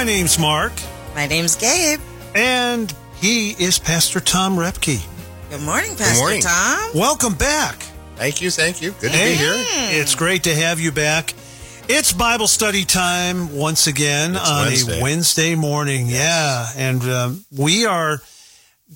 My 0.00 0.06
name's 0.06 0.38
Mark, 0.38 0.72
My 1.14 1.26
name's 1.26 1.56
Gabe. 1.56 2.00
and 2.34 2.90
he 3.16 3.50
is 3.50 3.78
Pastor 3.78 4.18
Tom 4.18 4.56
Roepke. 4.56 5.06
Good 5.50 5.60
morning, 5.60 5.94
Pastor 5.94 6.20
morning. 6.22 6.40
Tom. 6.40 6.90
Welcome 6.94 7.34
back. 7.34 7.82
Thank 8.16 8.40
you, 8.40 8.50
thank 8.50 8.80
you. 8.80 8.92
Good 8.92 9.12
to 9.12 9.18
be 9.18 9.34
here. 9.34 9.52
It's 10.00 10.14
great 10.14 10.44
to 10.44 10.54
have 10.54 10.80
you 10.80 10.90
back. 10.90 11.34
It's 11.86 12.14
Bible 12.14 12.46
study 12.46 12.86
time 12.86 13.54
once 13.54 13.86
again 13.86 14.36
It's 14.36 14.48
on 14.48 14.66
Wednesday. 14.68 14.98
a 14.98 15.02
Wednesday 15.02 15.54
morning. 15.54 16.06
Yeah. 16.06 16.68
And 16.78 17.02
um, 17.02 17.44
we 17.54 17.84
are 17.84 18.22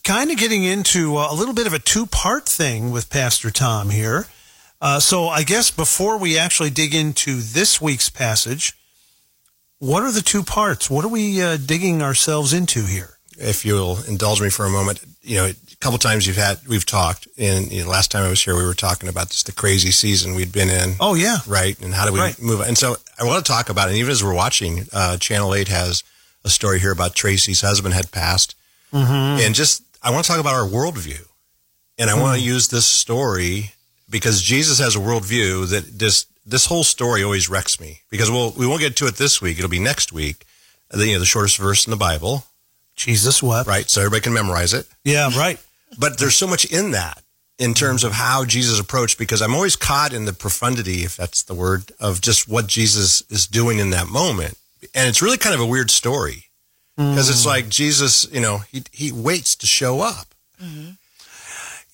kind 0.04 0.30
of 0.30 0.38
getting 0.38 0.64
into 0.64 1.18
uh, 1.18 1.28
a 1.30 1.34
little 1.34 1.54
bit 1.54 1.66
of 1.66 1.74
a 1.74 1.78
two 1.78 2.06
part 2.06 2.48
thing 2.48 2.90
with 2.92 3.10
Pastor 3.10 3.50
Tom 3.50 3.90
here. 3.90 4.24
Uh, 4.80 5.00
so 5.00 5.26
I 5.28 5.42
guess 5.42 5.70
before 5.70 6.16
we 6.16 6.38
actually 6.38 6.70
dig 6.70 6.94
into 6.94 7.42
this 7.42 7.78
week's 7.78 8.08
passage, 8.08 8.72
what 9.78 10.02
are 10.02 10.12
the 10.12 10.22
two 10.22 10.42
parts? 10.42 10.88
What 10.90 11.04
are 11.04 11.08
we 11.08 11.42
uh, 11.42 11.56
digging 11.56 12.02
ourselves 12.02 12.52
into 12.52 12.82
here? 12.86 13.10
If 13.38 13.64
you'll 13.64 13.98
indulge 14.04 14.40
me 14.40 14.48
for 14.50 14.64
a 14.64 14.70
moment, 14.70 15.04
you 15.22 15.36
know, 15.36 15.46
a 15.46 15.76
couple 15.80 15.98
times 15.98 16.26
you've 16.26 16.36
had 16.36 16.58
we've 16.68 16.86
talked, 16.86 17.26
and 17.36 17.70
you 17.72 17.82
know, 17.82 17.90
last 17.90 18.10
time 18.12 18.24
I 18.24 18.28
was 18.30 18.42
here, 18.42 18.56
we 18.56 18.64
were 18.64 18.74
talking 18.74 19.08
about 19.08 19.30
just 19.30 19.46
the 19.46 19.52
crazy 19.52 19.90
season 19.90 20.34
we'd 20.34 20.52
been 20.52 20.70
in, 20.70 20.94
Oh, 21.00 21.14
yeah. 21.14 21.38
right? 21.46 21.78
And 21.80 21.92
how 21.94 22.06
do 22.06 22.12
we 22.12 22.20
Right. 22.20 22.40
move? 22.40 22.60
On? 22.60 22.68
And 22.68 22.78
so 22.78 22.96
I 23.18 23.24
want 23.24 23.44
to 23.44 23.50
talk 23.52 23.68
about 23.70 23.88
it. 23.88 23.92
And 23.92 23.98
even 23.98 24.12
as 24.12 24.22
we're 24.22 24.34
watching, 24.34 24.86
uh, 24.92 25.16
Channel 25.16 25.52
Eight 25.54 25.68
has 25.68 26.04
a 26.44 26.50
story 26.50 26.78
here 26.78 26.92
about 26.92 27.14
Tracy's 27.16 27.60
husband 27.62 27.94
had 27.94 28.10
passed, 28.12 28.54
Mm-hmm. 28.92 29.44
and 29.44 29.54
just 29.56 29.82
I 30.02 30.10
want 30.12 30.24
to 30.24 30.30
talk 30.30 30.38
about 30.40 30.54
our 30.54 30.68
worldview, 30.68 31.26
and 31.98 32.10
I 32.10 32.14
want 32.20 32.38
to 32.38 32.44
use 32.44 32.68
this 32.68 32.86
story 32.86 33.72
because 34.08 34.40
Jesus 34.42 34.78
has 34.78 34.94
a 34.94 35.00
worldview 35.00 35.68
that 35.70 35.98
this 35.98 36.26
this 36.46 36.66
whole 36.66 36.84
story 36.84 37.22
always 37.22 37.48
wrecks 37.48 37.80
me 37.80 38.00
because 38.10 38.30
we'll 38.30 38.50
we 38.52 38.66
won't 38.66 38.80
get 38.80 38.96
to 38.96 39.06
it 39.06 39.16
this 39.16 39.40
week. 39.40 39.58
It'll 39.58 39.70
be 39.70 39.78
next 39.78 40.12
week. 40.12 40.44
The, 40.90 41.06
you 41.06 41.14
know, 41.14 41.20
the 41.20 41.26
shortest 41.26 41.58
verse 41.58 41.86
in 41.86 41.90
the 41.90 41.96
Bible, 41.96 42.44
Jesus 42.94 43.42
wept. 43.42 43.68
right? 43.68 43.88
So 43.88 44.00
everybody 44.00 44.22
can 44.22 44.32
memorize 44.32 44.74
it. 44.74 44.86
Yeah, 45.02 45.36
right. 45.36 45.58
But 45.98 46.18
there's 46.18 46.36
so 46.36 46.46
much 46.46 46.64
in 46.66 46.92
that 46.92 47.22
in 47.58 47.74
terms 47.74 48.04
of 48.04 48.12
how 48.12 48.44
Jesus 48.44 48.80
approached 48.80 49.18
because 49.18 49.40
I'm 49.40 49.54
always 49.54 49.76
caught 49.76 50.12
in 50.12 50.24
the 50.24 50.32
profundity, 50.32 51.04
if 51.04 51.16
that's 51.16 51.42
the 51.42 51.54
word, 51.54 51.92
of 52.00 52.20
just 52.20 52.48
what 52.48 52.66
Jesus 52.66 53.22
is 53.30 53.46
doing 53.46 53.78
in 53.78 53.90
that 53.90 54.08
moment. 54.08 54.58
And 54.94 55.08
it's 55.08 55.22
really 55.22 55.38
kind 55.38 55.54
of 55.54 55.60
a 55.60 55.66
weird 55.66 55.90
story 55.90 56.46
because 56.96 57.30
it's 57.30 57.44
mm. 57.44 57.46
like 57.46 57.68
Jesus, 57.68 58.30
you 58.32 58.40
know, 58.40 58.58
he, 58.70 58.84
he 58.92 59.12
waits 59.12 59.56
to 59.56 59.66
show 59.66 60.00
up. 60.00 60.34
Mm-hmm. 60.62 60.90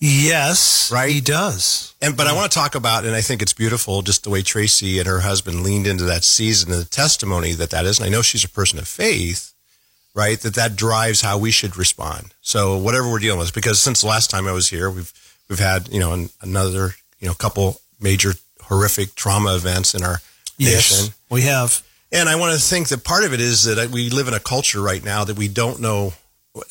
Yes, 0.00 0.90
Right? 0.90 1.12
he 1.12 1.20
does. 1.20 1.94
And 2.00 2.16
but 2.16 2.26
I 2.26 2.32
want 2.32 2.50
to 2.50 2.58
talk 2.58 2.74
about, 2.74 3.04
and 3.04 3.14
I 3.14 3.20
think 3.20 3.42
it's 3.42 3.52
beautiful, 3.52 4.00
just 4.00 4.24
the 4.24 4.30
way 4.30 4.40
Tracy 4.42 4.98
and 4.98 5.06
her 5.06 5.20
husband 5.20 5.62
leaned 5.62 5.86
into 5.86 6.04
that 6.04 6.24
season 6.24 6.72
and 6.72 6.80
the 6.80 6.86
testimony 6.86 7.52
that 7.52 7.70
that 7.70 7.84
is. 7.84 7.98
And 7.98 8.06
I 8.06 8.10
know 8.10 8.22
she's 8.22 8.42
a 8.44 8.48
person 8.48 8.78
of 8.78 8.88
faith, 8.88 9.52
right? 10.14 10.40
That 10.40 10.54
that 10.54 10.74
drives 10.74 11.20
how 11.20 11.36
we 11.36 11.50
should 11.50 11.76
respond. 11.76 12.34
So 12.40 12.78
whatever 12.78 13.10
we're 13.10 13.18
dealing 13.18 13.38
with, 13.40 13.52
because 13.54 13.78
since 13.78 14.00
the 14.00 14.06
last 14.08 14.30
time 14.30 14.48
I 14.48 14.52
was 14.52 14.70
here, 14.70 14.90
we've 14.90 15.12
we've 15.50 15.58
had 15.58 15.88
you 15.92 16.00
know 16.00 16.12
an, 16.12 16.30
another 16.40 16.94
you 17.18 17.28
know 17.28 17.34
couple 17.34 17.80
major 18.00 18.32
horrific 18.62 19.14
trauma 19.14 19.54
events 19.54 19.94
in 19.94 20.02
our 20.02 20.20
Yes, 20.56 20.98
nation. 21.02 21.14
we 21.30 21.42
have. 21.42 21.82
And 22.12 22.28
I 22.28 22.36
want 22.36 22.54
to 22.54 22.60
think 22.60 22.88
that 22.88 23.04
part 23.04 23.24
of 23.24 23.32
it 23.34 23.40
is 23.40 23.64
that 23.64 23.78
uh, 23.78 23.86
we 23.92 24.08
live 24.10 24.28
in 24.28 24.34
a 24.34 24.40
culture 24.40 24.80
right 24.80 25.04
now 25.04 25.24
that 25.24 25.36
we 25.38 25.46
don't 25.48 25.80
know. 25.80 26.14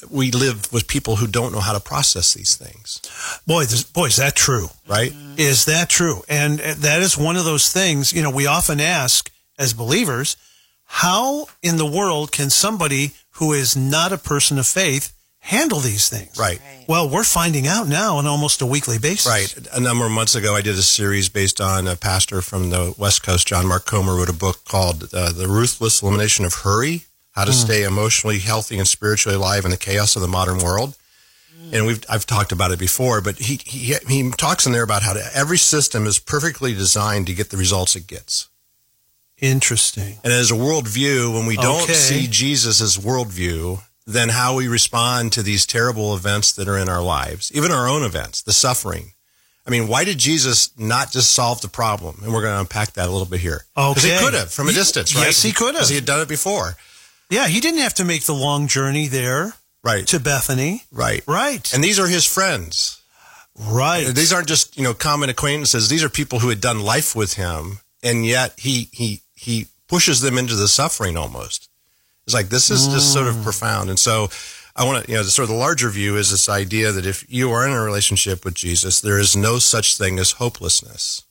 We 0.09 0.31
live 0.31 0.71
with 0.73 0.87
people 0.87 1.15
who 1.17 1.27
don't 1.27 1.53
know 1.53 1.61
how 1.61 1.71
to 1.71 1.79
process 1.79 2.33
these 2.33 2.55
things, 2.55 2.99
Boy, 3.47 3.61
this, 3.63 3.83
boy, 3.83 4.07
is 4.07 4.17
that 4.17 4.35
true? 4.35 4.67
right? 4.87 5.13
Is 5.37 5.65
that 5.65 5.89
true? 5.89 6.21
And 6.27 6.59
that 6.59 7.01
is 7.01 7.17
one 7.17 7.37
of 7.37 7.45
those 7.45 7.71
things. 7.71 8.11
You 8.11 8.21
know, 8.21 8.29
we 8.29 8.45
often 8.45 8.81
ask 8.81 9.31
as 9.57 9.73
believers, 9.73 10.35
how 10.83 11.47
in 11.61 11.77
the 11.77 11.85
world 11.85 12.31
can 12.33 12.49
somebody 12.49 13.11
who 13.35 13.53
is 13.53 13.77
not 13.77 14.11
a 14.11 14.17
person 14.17 14.59
of 14.59 14.67
faith 14.67 15.13
handle 15.39 15.79
these 15.79 16.09
things? 16.09 16.37
Right. 16.37 16.59
Well, 16.87 17.09
we're 17.09 17.23
finding 17.23 17.65
out 17.67 17.87
now 17.87 18.17
on 18.17 18.27
almost 18.27 18.61
a 18.61 18.65
weekly 18.65 18.97
basis. 18.99 19.27
Right. 19.27 19.67
A 19.73 19.79
number 19.79 20.05
of 20.05 20.11
months 20.11 20.35
ago, 20.35 20.55
I 20.55 20.61
did 20.61 20.75
a 20.75 20.81
series 20.81 21.29
based 21.29 21.61
on 21.61 21.87
a 21.87 21.95
pastor 21.95 22.41
from 22.41 22.69
the 22.69 22.93
West 22.97 23.23
Coast, 23.23 23.47
John 23.47 23.65
Mark 23.67 23.85
Comer, 23.85 24.15
wrote 24.15 24.29
a 24.29 24.33
book 24.33 24.65
called 24.65 25.13
uh, 25.13 25.31
The 25.31 25.47
Ruthless 25.47 26.01
Elimination 26.01 26.43
of 26.43 26.53
Hurry 26.55 27.03
How 27.39 27.45
to 27.45 27.51
hmm. 27.51 27.57
Stay 27.57 27.83
Emotionally 27.83 28.39
Healthy 28.39 28.79
and 28.79 28.87
Spiritually 28.87 29.37
Alive 29.37 29.63
in 29.63 29.71
the 29.71 29.77
Chaos 29.77 30.17
of 30.17 30.21
the 30.21 30.27
Modern 30.27 30.57
World. 30.57 30.97
Hmm. 31.57 31.73
And 31.73 31.85
we've 31.85 32.03
I've 32.09 32.25
talked 32.25 32.51
about 32.51 32.71
it 32.71 32.79
before, 32.79 33.21
but 33.21 33.37
he, 33.37 33.61
he 33.63 33.95
he 34.09 34.29
talks 34.31 34.65
in 34.65 34.73
there 34.73 34.83
about 34.83 35.03
how 35.03 35.13
to, 35.13 35.25
every 35.33 35.57
system 35.57 36.05
is 36.05 36.19
perfectly 36.19 36.73
designed 36.73 37.27
to 37.27 37.33
get 37.33 37.49
the 37.49 37.55
results 37.55 37.95
it 37.95 38.07
gets. 38.07 38.49
Interesting. 39.37 40.17
And 40.21 40.33
as 40.33 40.51
a 40.51 40.53
worldview, 40.53 41.33
when 41.33 41.45
we 41.45 41.55
don't 41.55 41.83
Okay. 41.83 41.93
see 41.93 42.27
Jesus 42.27 42.81
as 42.81 42.97
worldview, 42.97 43.83
then 44.05 44.27
how 44.27 44.55
we 44.55 44.67
respond 44.67 45.31
to 45.31 45.41
these 45.41 45.65
terrible 45.65 46.13
events 46.13 46.51
that 46.51 46.67
are 46.67 46.77
in 46.77 46.89
our 46.89 47.01
lives, 47.01 47.53
even 47.55 47.71
our 47.71 47.87
own 47.87 48.03
events, 48.03 48.41
the 48.41 48.51
suffering. 48.51 49.13
I 49.65 49.69
mean, 49.69 49.87
why 49.87 50.03
did 50.03 50.17
Jesus 50.17 50.77
not 50.77 51.13
just 51.13 51.33
solve 51.33 51.61
the 51.61 51.69
problem? 51.69 52.19
And 52.21 52.33
we're 52.33 52.41
going 52.41 52.55
to 52.55 52.59
unpack 52.59 52.93
that 52.93 53.07
a 53.07 53.11
little 53.11 53.27
bit 53.27 53.39
here. 53.39 53.63
Because 53.75 54.03
he 54.03 54.17
could 54.17 54.33
have 54.33 54.51
from 54.51 54.67
a 54.67 54.73
distance, 54.73 55.15
right? 55.15 55.27
yes, 55.27 55.41
he 55.41 55.53
could 55.53 55.67
have. 55.67 55.75
Because 55.75 55.89
he 55.89 55.95
had 55.95 56.05
done 56.05 56.19
it 56.19 56.27
before. 56.27 56.75
Yeah, 57.29 57.47
he 57.47 57.59
didn't 57.59 57.81
have 57.81 57.93
to 57.95 58.05
make 58.05 58.23
the 58.23 58.33
long 58.33 58.67
journey 58.67 59.07
there 59.07 59.53
Right. 59.83 60.05
to 60.07 60.19
Bethany. 60.19 60.83
right. 60.91 61.23
Right. 61.27 61.73
And 61.73 61.83
these 61.83 61.99
are 61.99 62.07
his 62.07 62.25
friends. 62.25 63.01
right. 63.57 64.07
These 64.07 64.33
aren't 64.33 64.47
just, 64.47 64.77
you 64.77 64.83
know, 64.83 64.93
common 64.93 65.29
acquaintances. 65.29 65.89
These 65.89 66.03
are 66.03 66.09
people 66.09 66.39
who 66.39 66.49
had 66.49 66.61
done 66.61 66.81
life 66.81 67.15
with 67.15 67.33
him. 67.33 67.79
And 68.01 68.25
yet 68.25 68.53
he, 68.57 68.89
he, 68.91 69.21
he 69.35 69.67
pushes 69.87 70.21
them 70.21 70.37
into 70.37 70.55
the 70.55 70.67
suffering 70.67 71.17
almost. 71.17 71.69
It's 72.25 72.33
like, 72.33 72.49
this 72.49 72.69
is 72.69 72.87
just 72.87 73.11
sort 73.11 73.27
of 73.27 73.35
mm. 73.35 73.43
profound. 73.43 73.89
And 73.89 73.99
so 73.99 74.29
I 74.75 74.85
want 74.85 75.03
to, 75.03 75.11
you 75.11 75.17
know, 75.17 75.23
the 75.23 75.31
sort 75.31 75.43
of 75.43 75.49
the 75.49 75.55
larger 75.55 75.89
view 75.89 76.15
is 76.15 76.31
this 76.31 76.47
idea 76.47 76.91
that 76.91 77.05
if 77.05 77.25
you 77.27 77.51
are 77.51 77.67
in 77.67 77.73
a 77.73 77.81
relationship 77.81 78.45
with 78.45 78.53
Jesus, 78.53 79.01
there 79.01 79.19
is 79.19 79.35
no 79.35 79.59
such 79.59 79.97
thing 79.97 80.19
as 80.19 80.33
hopelessness. 80.33 81.23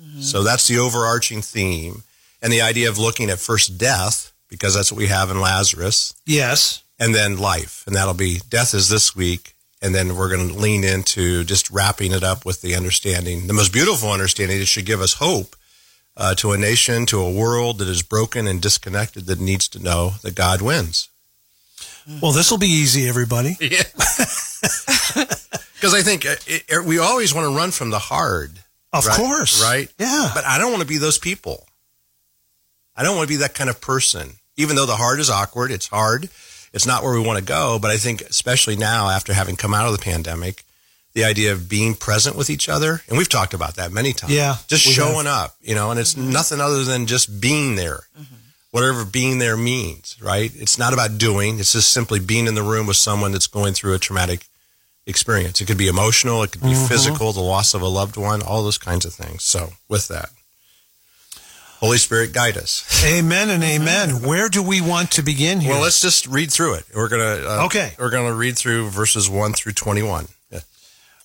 Mm-hmm. 0.00 0.22
So 0.22 0.42
that's 0.42 0.66
the 0.66 0.78
overarching 0.78 1.42
theme. 1.42 2.04
And 2.42 2.52
the 2.52 2.62
idea 2.62 2.88
of 2.88 2.98
looking 2.98 3.30
at 3.30 3.38
first 3.38 3.78
death, 3.78 4.32
because 4.48 4.74
that's 4.74 4.90
what 4.92 4.98
we 4.98 5.06
have 5.08 5.30
in 5.30 5.40
Lazarus, 5.40 6.14
yes. 6.24 6.82
and 6.98 7.14
then 7.14 7.38
life. 7.38 7.84
And 7.86 7.94
that'll 7.96 8.14
be 8.14 8.40
death 8.48 8.74
is 8.74 8.88
this 8.88 9.14
week. 9.16 9.54
And 9.82 9.94
then 9.94 10.16
we're 10.16 10.34
going 10.34 10.48
to 10.48 10.54
lean 10.54 10.84
into 10.84 11.44
just 11.44 11.70
wrapping 11.70 12.12
it 12.12 12.22
up 12.24 12.46
with 12.46 12.62
the 12.62 12.74
understanding, 12.74 13.46
the 13.46 13.52
most 13.52 13.72
beautiful 13.72 14.10
understanding. 14.10 14.58
It 14.60 14.68
should 14.68 14.86
give 14.86 15.02
us 15.02 15.14
hope 15.14 15.54
uh, 16.16 16.34
to 16.36 16.52
a 16.52 16.58
nation, 16.58 17.04
to 17.06 17.20
a 17.20 17.30
world 17.30 17.78
that 17.78 17.88
is 17.88 18.02
broken 18.02 18.46
and 18.46 18.60
disconnected 18.60 19.26
that 19.26 19.38
needs 19.38 19.68
to 19.68 19.78
know 19.78 20.14
that 20.22 20.34
God 20.34 20.62
wins. 20.62 21.10
Well, 22.22 22.32
this 22.32 22.50
will 22.50 22.58
be 22.58 22.68
easy, 22.68 23.08
everybody. 23.08 23.56
Yeah. 23.60 23.82
Because 25.74 25.92
I 25.92 26.00
think 26.00 26.24
uh, 26.24 26.36
it, 26.46 26.64
it- 26.68 26.84
we 26.86 26.98
always 26.98 27.34
want 27.34 27.46
to 27.50 27.54
run 27.54 27.70
from 27.70 27.90
the 27.90 27.98
hard. 27.98 28.58
Of 28.94 29.06
right? 29.06 29.16
course. 29.16 29.62
Right? 29.62 29.92
Yeah. 29.98 30.30
But 30.34 30.44
I 30.46 30.56
don't 30.58 30.70
want 30.70 30.80
to 30.80 30.88
be 30.88 30.96
those 30.96 31.18
people. 31.18 31.66
I 32.96 33.02
don't 33.02 33.16
want 33.16 33.28
to 33.28 33.32
be 33.34 33.40
that 33.40 33.54
kind 33.54 33.70
of 33.70 33.80
person. 33.80 34.34
Even 34.56 34.76
though 34.76 34.86
the 34.86 34.96
hard 34.96 35.20
is 35.20 35.28
awkward, 35.28 35.70
it's 35.70 35.88
hard. 35.88 36.30
It's 36.72 36.86
not 36.86 37.02
where 37.02 37.12
we 37.12 37.24
want 37.24 37.38
to 37.38 37.44
go. 37.44 37.78
But 37.78 37.90
I 37.90 37.96
think, 37.96 38.22
especially 38.22 38.76
now, 38.76 39.10
after 39.10 39.34
having 39.34 39.56
come 39.56 39.74
out 39.74 39.86
of 39.86 39.92
the 39.92 40.02
pandemic, 40.02 40.64
the 41.16 41.24
idea 41.24 41.52
of 41.52 41.66
being 41.66 41.94
present 41.94 42.36
with 42.36 42.50
each 42.50 42.68
other, 42.68 43.00
and 43.08 43.16
we've 43.16 43.28
talked 43.28 43.54
about 43.54 43.76
that 43.76 43.90
many 43.90 44.12
times. 44.12 44.34
Yeah, 44.34 44.56
Just 44.68 44.86
we 44.86 44.92
showing 44.92 45.26
up, 45.26 45.56
you 45.62 45.74
know, 45.74 45.90
and 45.90 45.98
it's 45.98 46.14
mm-hmm. 46.14 46.30
nothing 46.30 46.60
other 46.60 46.84
than 46.84 47.06
just 47.06 47.40
being 47.40 47.76
there. 47.76 48.02
Mm-hmm. 48.18 48.34
Whatever 48.70 49.06
being 49.06 49.38
there 49.38 49.56
means, 49.56 50.18
right? 50.20 50.52
It's 50.54 50.78
not 50.78 50.92
about 50.92 51.16
doing. 51.16 51.58
It's 51.58 51.72
just 51.72 51.90
simply 51.90 52.20
being 52.20 52.46
in 52.46 52.54
the 52.54 52.62
room 52.62 52.86
with 52.86 52.98
someone 52.98 53.32
that's 53.32 53.46
going 53.46 53.72
through 53.72 53.94
a 53.94 53.98
traumatic 53.98 54.44
experience. 55.06 55.62
It 55.62 55.64
could 55.64 55.78
be 55.78 55.88
emotional, 55.88 56.42
it 56.42 56.52
could 56.52 56.60
be 56.60 56.68
mm-hmm. 56.68 56.86
physical, 56.86 57.32
the 57.32 57.40
loss 57.40 57.72
of 57.72 57.80
a 57.80 57.88
loved 57.88 58.18
one, 58.18 58.42
all 58.42 58.62
those 58.62 58.76
kinds 58.76 59.06
of 59.06 59.14
things. 59.14 59.42
So, 59.42 59.70
with 59.88 60.08
that, 60.08 60.28
Holy 61.80 61.98
Spirit, 61.98 62.32
guide 62.32 62.56
us. 62.56 63.04
Amen 63.04 63.50
and 63.50 63.62
amen. 63.62 64.22
Where 64.22 64.48
do 64.48 64.62
we 64.62 64.80
want 64.80 65.10
to 65.12 65.22
begin 65.22 65.60
here? 65.60 65.72
Well, 65.72 65.82
let's 65.82 66.00
just 66.00 66.26
read 66.26 66.50
through 66.50 66.74
it. 66.74 66.84
We're 66.94 67.08
gonna 67.08 67.46
uh, 67.46 67.64
Okay. 67.66 67.92
We're 67.98 68.10
gonna 68.10 68.34
read 68.34 68.56
through 68.56 68.88
verses 68.90 69.28
one 69.28 69.52
through 69.52 69.72
twenty-one. 69.72 70.28
Yeah. 70.50 70.60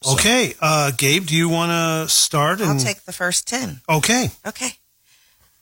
So- 0.03 0.13
okay, 0.13 0.55
uh, 0.59 0.91
Gabe, 0.97 1.25
do 1.25 1.35
you 1.35 1.47
want 1.49 1.71
to 1.71 2.13
start? 2.13 2.59
I'll 2.61 2.77
take 2.79 3.03
the 3.03 3.13
first 3.13 3.47
10. 3.47 3.81
okay, 3.89 4.29
Okay. 4.45 4.71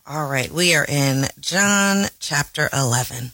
All 0.07 0.27
right. 0.27 0.49
We 0.51 0.73
are 0.73 0.85
in 0.89 1.27
John 1.39 2.07
chapter 2.19 2.67
11. 2.73 3.31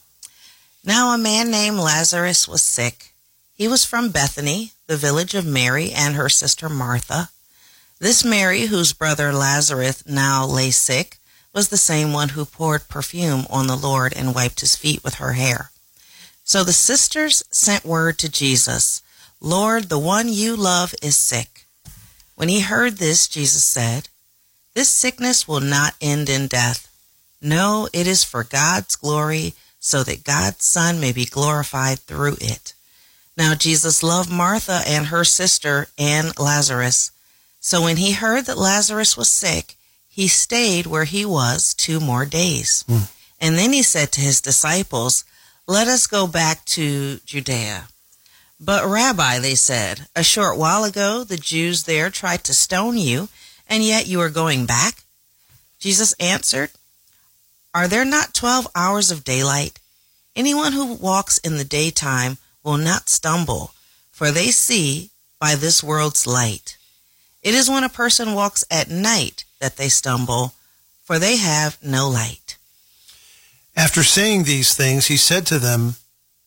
Now 0.83 1.13
a 1.13 1.17
man 1.17 1.49
named 1.49 1.77
Lazarus 1.77 2.47
was 2.49 2.61
sick. 2.63 3.13
He 3.53 3.67
was 3.69 3.85
from 3.85 4.09
Bethany, 4.09 4.71
the 4.87 4.97
village 4.97 5.33
of 5.35 5.45
Mary 5.45 5.91
and 5.93 6.15
her 6.15 6.27
sister 6.27 6.67
Martha. 6.67 7.29
This 7.99 8.25
Mary, 8.25 8.63
whose 8.63 8.91
brother 8.91 9.31
Lazarus 9.31 10.05
now 10.05 10.45
lay 10.45 10.69
sick, 10.71 11.17
was 11.55 11.69
the 11.69 11.77
same 11.77 12.11
one 12.11 12.29
who 12.29 12.43
poured 12.43 12.89
perfume 12.89 13.47
on 13.49 13.67
the 13.67 13.77
Lord 13.77 14.13
and 14.13 14.35
wiped 14.35 14.59
his 14.59 14.75
feet 14.75 15.03
with 15.03 15.15
her 15.15 15.33
hair. 15.33 15.71
So 16.43 16.63
the 16.63 16.73
sisters 16.73 17.43
sent 17.49 17.85
word 17.85 18.19
to 18.19 18.29
Jesus, 18.29 19.01
Lord, 19.41 19.85
the 19.85 19.99
one 19.99 20.27
you 20.27 20.55
love 20.55 20.93
is 21.01 21.15
sick. 21.15 21.65
When 22.35 22.49
he 22.49 22.59
heard 22.59 22.97
this, 22.97 23.27
Jesus 23.27 23.63
said, 23.63 24.09
This 24.73 24.89
sickness 24.89 25.47
will 25.47 25.61
not 25.61 25.95
end 26.01 26.29
in 26.29 26.47
death. 26.47 26.91
No, 27.41 27.87
it 27.93 28.05
is 28.05 28.23
for 28.23 28.43
God's 28.43 28.95
glory, 28.95 29.53
so 29.79 30.03
that 30.03 30.23
God's 30.23 30.65
Son 30.65 30.99
may 30.99 31.11
be 31.11 31.25
glorified 31.25 31.99
through 31.99 32.37
it. 32.41 32.73
Now 33.37 33.53
Jesus 33.55 34.01
loved 34.01 34.31
Martha 34.31 34.81
and 34.87 35.07
her 35.07 35.23
sister 35.23 35.87
and 35.97 36.37
Lazarus. 36.39 37.11
So 37.59 37.81
when 37.81 37.97
he 37.97 38.13
heard 38.13 38.45
that 38.45 38.57
Lazarus 38.57 39.15
was 39.15 39.29
sick, 39.29 39.74
he 40.15 40.29
stayed 40.29 40.85
where 40.87 41.03
he 41.03 41.25
was 41.25 41.73
two 41.73 41.99
more 41.99 42.25
days. 42.25 42.85
Mm. 42.87 43.11
And 43.41 43.57
then 43.57 43.73
he 43.73 43.83
said 43.83 44.13
to 44.13 44.21
his 44.21 44.39
disciples, 44.39 45.25
Let 45.67 45.89
us 45.89 46.07
go 46.07 46.25
back 46.25 46.63
to 46.67 47.19
Judea. 47.25 47.89
But 48.57 48.85
Rabbi, 48.85 49.39
they 49.39 49.55
said, 49.55 50.07
a 50.15 50.23
short 50.23 50.57
while 50.57 50.85
ago 50.85 51.25
the 51.25 51.35
Jews 51.35 51.83
there 51.83 52.09
tried 52.09 52.45
to 52.45 52.53
stone 52.53 52.97
you, 52.97 53.27
and 53.67 53.83
yet 53.83 54.07
you 54.07 54.21
are 54.21 54.29
going 54.29 54.65
back? 54.65 55.03
Jesus 55.79 56.13
answered, 56.13 56.69
Are 57.73 57.89
there 57.89 58.05
not 58.05 58.33
twelve 58.33 58.69
hours 58.73 59.11
of 59.11 59.25
daylight? 59.25 59.79
Anyone 60.33 60.71
who 60.71 60.93
walks 60.93 61.39
in 61.39 61.57
the 61.57 61.65
daytime 61.65 62.37
will 62.63 62.77
not 62.77 63.09
stumble, 63.09 63.73
for 64.13 64.31
they 64.31 64.47
see 64.47 65.09
by 65.41 65.55
this 65.55 65.83
world's 65.83 66.25
light. 66.25 66.77
It 67.43 67.53
is 67.53 67.69
when 67.69 67.83
a 67.83 67.89
person 67.89 68.33
walks 68.33 68.63
at 68.71 68.89
night 68.89 69.43
that 69.59 69.77
they 69.77 69.89
stumble, 69.89 70.53
for 71.03 71.19
they 71.19 71.37
have 71.37 71.77
no 71.83 72.09
light. 72.09 72.57
After 73.75 74.03
saying 74.03 74.43
these 74.43 74.75
things, 74.75 75.07
he 75.07 75.17
said 75.17 75.45
to 75.47 75.59
them, 75.59 75.95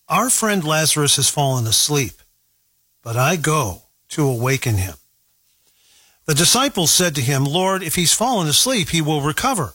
Our 0.09 0.31
friend 0.31 0.65
Lazarus 0.65 1.17
has 1.17 1.29
fallen 1.29 1.67
asleep, 1.67 2.15
but 3.03 3.17
I 3.17 3.37
go 3.37 3.83
to 4.11 4.27
awaken 4.27 4.77
him. 4.77 4.95
The 6.27 6.35
disciples 6.35 6.91
said 6.91 7.15
to 7.15 7.23
him, 7.23 7.45
Lord, 7.45 7.83
if 7.83 7.95
he's 7.95 8.13
fallen 8.13 8.49
asleep, 8.49 8.91
he 8.91 9.01
will 9.01 9.23
recover. 9.23 9.75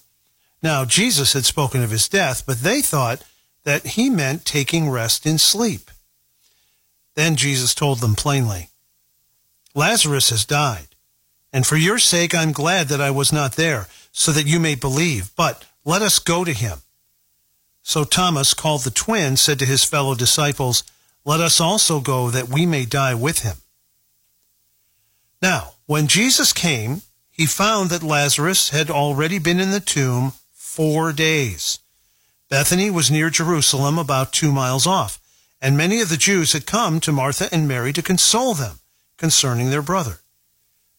Now, 0.61 0.85
Jesus 0.85 1.33
had 1.33 1.45
spoken 1.45 1.83
of 1.83 1.89
his 1.89 2.07
death, 2.07 2.45
but 2.45 2.59
they 2.59 2.81
thought 2.81 3.23
that 3.63 3.85
he 3.85 4.09
meant 4.09 4.45
taking 4.45 4.89
rest 4.89 5.25
in 5.25 5.37
sleep. 5.37 5.89
Then 7.15 7.35
Jesus 7.35 7.73
told 7.73 7.99
them 7.99 8.15
plainly, 8.15 8.69
Lazarus 9.75 10.29
has 10.29 10.45
died, 10.45 10.92
and 11.53 11.65
for 11.67 11.77
your 11.77 11.99
sake 11.99 12.33
I'm 12.33 12.51
glad 12.51 12.87
that 12.87 12.99
I 12.99 13.11
was 13.11 13.31
not 13.31 13.53
there, 13.53 13.87
so 14.11 14.31
that 14.31 14.47
you 14.47 14.59
may 14.59 14.73
believe. 14.73 15.31
But 15.35 15.63
let 15.85 16.01
us 16.01 16.17
go 16.17 16.43
to 16.43 16.51
him. 16.51 16.79
So 17.83 18.03
Thomas, 18.03 18.53
called 18.53 18.81
the 18.81 18.91
twin, 18.91 19.37
said 19.37 19.59
to 19.59 19.65
his 19.65 19.83
fellow 19.83 20.15
disciples, 20.15 20.83
Let 21.23 21.39
us 21.39 21.61
also 21.61 21.99
go, 21.99 22.31
that 22.31 22.49
we 22.49 22.65
may 22.65 22.85
die 22.85 23.13
with 23.13 23.39
him. 23.39 23.57
Now, 25.41 25.73
when 25.85 26.07
Jesus 26.07 26.53
came, 26.53 27.01
he 27.29 27.45
found 27.45 27.89
that 27.89 28.01
Lazarus 28.01 28.69
had 28.69 28.89
already 28.89 29.37
been 29.37 29.59
in 29.59 29.71
the 29.71 29.79
tomb 29.79 30.33
four 30.53 31.11
days. 31.11 31.79
Bethany 32.49 32.89
was 32.89 33.11
near 33.11 33.29
Jerusalem, 33.29 33.99
about 33.99 34.31
two 34.31 34.51
miles 34.51 34.87
off, 34.87 35.19
and 35.61 35.75
many 35.75 35.99
of 35.99 36.09
the 36.09 36.17
Jews 36.17 36.53
had 36.53 36.65
come 36.65 36.99
to 37.01 37.11
Martha 37.11 37.49
and 37.51 37.67
Mary 37.67 37.91
to 37.93 38.01
console 38.01 38.53
them 38.53 38.79
concerning 39.17 39.69
their 39.69 39.81
brother. 39.81 40.19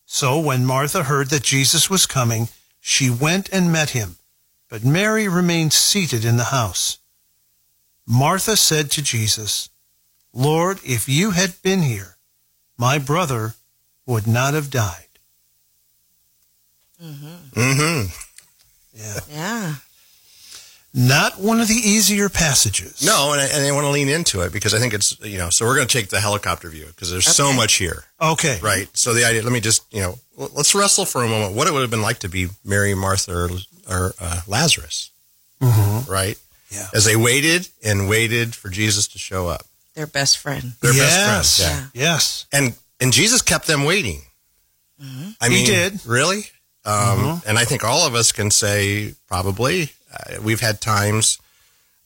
So 0.06 0.38
when 0.38 0.66
Martha 0.66 1.04
heard 1.04 1.30
that 1.30 1.42
Jesus 1.42 1.88
was 1.88 2.06
coming, 2.06 2.48
she 2.80 3.08
went 3.10 3.48
and 3.52 3.72
met 3.72 3.90
him, 3.90 4.16
but 4.68 4.84
Mary 4.84 5.28
remained 5.28 5.72
seated 5.72 6.24
in 6.24 6.36
the 6.36 6.44
house. 6.44 6.98
Martha 8.06 8.56
said 8.56 8.90
to 8.92 9.02
Jesus, 9.02 9.70
Lord, 10.32 10.80
if 10.84 11.08
you 11.08 11.30
had 11.30 11.62
been 11.62 11.82
here, 11.82 12.16
my 12.76 12.98
brother 12.98 13.54
would 14.06 14.26
not 14.26 14.54
have 14.54 14.70
died. 14.70 15.08
Mm-hmm. 17.02 17.60
Mm-hmm. 17.60 18.08
Yeah. 18.94 19.20
Yeah. 19.30 19.74
Not 20.96 21.40
one 21.40 21.60
of 21.60 21.66
the 21.66 21.74
easier 21.74 22.28
passages. 22.28 23.04
No, 23.04 23.32
and 23.32 23.40
I, 23.40 23.46
and 23.46 23.66
I 23.66 23.72
want 23.72 23.84
to 23.84 23.90
lean 23.90 24.08
into 24.08 24.42
it 24.42 24.52
because 24.52 24.74
I 24.74 24.78
think 24.78 24.94
it's 24.94 25.18
you 25.24 25.38
know. 25.38 25.50
So 25.50 25.64
we're 25.66 25.74
going 25.74 25.88
to 25.88 25.92
take 25.98 26.08
the 26.08 26.20
helicopter 26.20 26.68
view 26.68 26.86
because 26.86 27.10
there's 27.10 27.26
so 27.26 27.52
much 27.52 27.74
here, 27.74 28.04
Okay. 28.22 28.60
right? 28.62 28.88
So 28.96 29.12
the 29.12 29.24
idea. 29.24 29.42
Let 29.42 29.52
me 29.52 29.58
just 29.60 29.92
you 29.92 30.00
know. 30.02 30.18
Let's 30.36 30.72
wrestle 30.74 31.04
for 31.04 31.24
a 31.24 31.28
moment. 31.28 31.54
What 31.54 31.66
it 31.66 31.72
would 31.72 31.82
have 31.82 31.90
been 31.90 32.02
like 32.02 32.20
to 32.20 32.28
be 32.28 32.46
Mary, 32.64 32.94
Martha, 32.94 33.32
or, 33.32 33.48
or 33.88 34.14
uh, 34.20 34.40
Lazarus, 34.46 35.10
Mm-hmm. 35.60 36.10
right? 36.10 36.38
Yeah. 36.70 36.86
As 36.94 37.04
they 37.04 37.16
waited 37.16 37.68
and 37.84 38.08
waited 38.08 38.54
for 38.54 38.68
Jesus 38.68 39.06
to 39.08 39.18
show 39.18 39.48
up, 39.48 39.64
Their 39.94 40.06
best 40.08 40.38
friend. 40.38 40.72
their 40.80 40.92
yes. 40.94 41.16
best 41.26 41.60
friend. 41.62 41.90
Yeah. 41.94 42.02
Yes. 42.02 42.46
And 42.52 42.74
and 43.00 43.12
Jesus 43.12 43.42
kept 43.42 43.66
them 43.66 43.84
waiting. 43.84 44.22
Mm-hmm. 45.02 45.30
I 45.40 45.48
He 45.48 45.54
mean, 45.56 45.66
did. 45.66 46.06
really. 46.06 46.50
Um, 46.84 47.42
And 47.46 47.58
I 47.58 47.64
think 47.64 47.82
all 47.84 48.06
of 48.06 48.14
us 48.14 48.30
can 48.32 48.50
say 48.50 49.14
probably 49.26 49.90
uh, 50.14 50.40
we've 50.42 50.60
had 50.60 50.80
times 50.80 51.38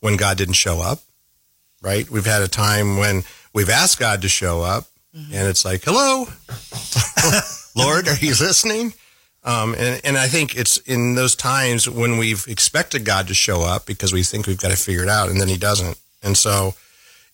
when 0.01 0.17
God 0.17 0.39
didn't 0.39 0.55
show 0.55 0.81
up, 0.81 1.01
right? 1.83 2.09
We've 2.11 2.27
had 2.27 2.43
a 2.43 2.49
time 2.49 2.97
when 2.97 3.25
we've 3.53 3.71
asked 3.71 3.99
God 3.99 4.23
to 4.23 4.29
show 4.29 4.63
up, 4.63 4.87
and 5.33 5.49
it's 5.49 5.65
like, 5.65 5.83
"Hello, 5.85 6.27
Lord, 7.77 8.09
are 8.09 8.17
you 8.17 8.31
listening?" 8.31 8.95
Um, 9.45 9.75
and, 9.75 10.01
and 10.05 10.17
I 10.19 10.27
think 10.27 10.57
it's 10.57 10.77
in 10.79 11.15
those 11.15 11.35
times 11.35 11.89
when 11.89 12.19
we've 12.19 12.45
expected 12.49 13.05
God 13.05 13.29
to 13.29 13.35
show 13.35 13.63
up 13.63 13.87
because 13.87 14.13
we 14.13 14.23
think 14.23 14.47
we've 14.47 14.61
got 14.61 14.71
to 14.71 14.77
figure 14.77 15.03
it 15.03 15.09
out, 15.09 15.31
and 15.31 15.41
then 15.41 15.49
He 15.49 15.57
doesn't. 15.57 15.99
And 16.23 16.37
so, 16.37 16.75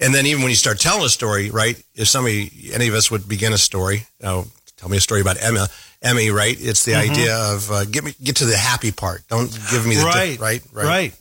and 0.01 0.15
then 0.15 0.27
even 0.27 0.43
when 0.43 0.51
you 0.51 0.57
start 0.57 0.81
telling 0.81 1.05
a 1.05 1.09
story, 1.09 1.51
right? 1.51 1.83
If 1.95 2.09
somebody, 2.09 2.71
any 2.73 2.89
of 2.89 2.95
us 2.95 3.11
would 3.11 3.29
begin 3.29 3.53
a 3.53 3.59
story, 3.59 4.07
you 4.21 4.27
know, 4.27 4.47
tell 4.77 4.89
me 4.89 4.97
a 4.97 5.01
story 5.01 5.21
about 5.21 5.43
Emma, 5.43 5.69
Emmy, 6.05 6.31
right? 6.31 6.57
It's 6.61 6.85
the 6.85 6.95
idea 6.95 7.35
of 7.37 7.71
uh, 7.71 7.85
get 7.87 8.05
me 8.05 8.15
get 8.23 8.37
to 8.37 8.45
the 8.45 8.57
happy 8.57 8.93
part. 8.93 9.27
Don't 9.29 9.51
give 9.71 9.87
me 9.87 9.97
the 9.97 10.05
Right. 10.05 10.39
right, 10.39 10.63
right, 10.73 10.87
Right. 10.87 11.15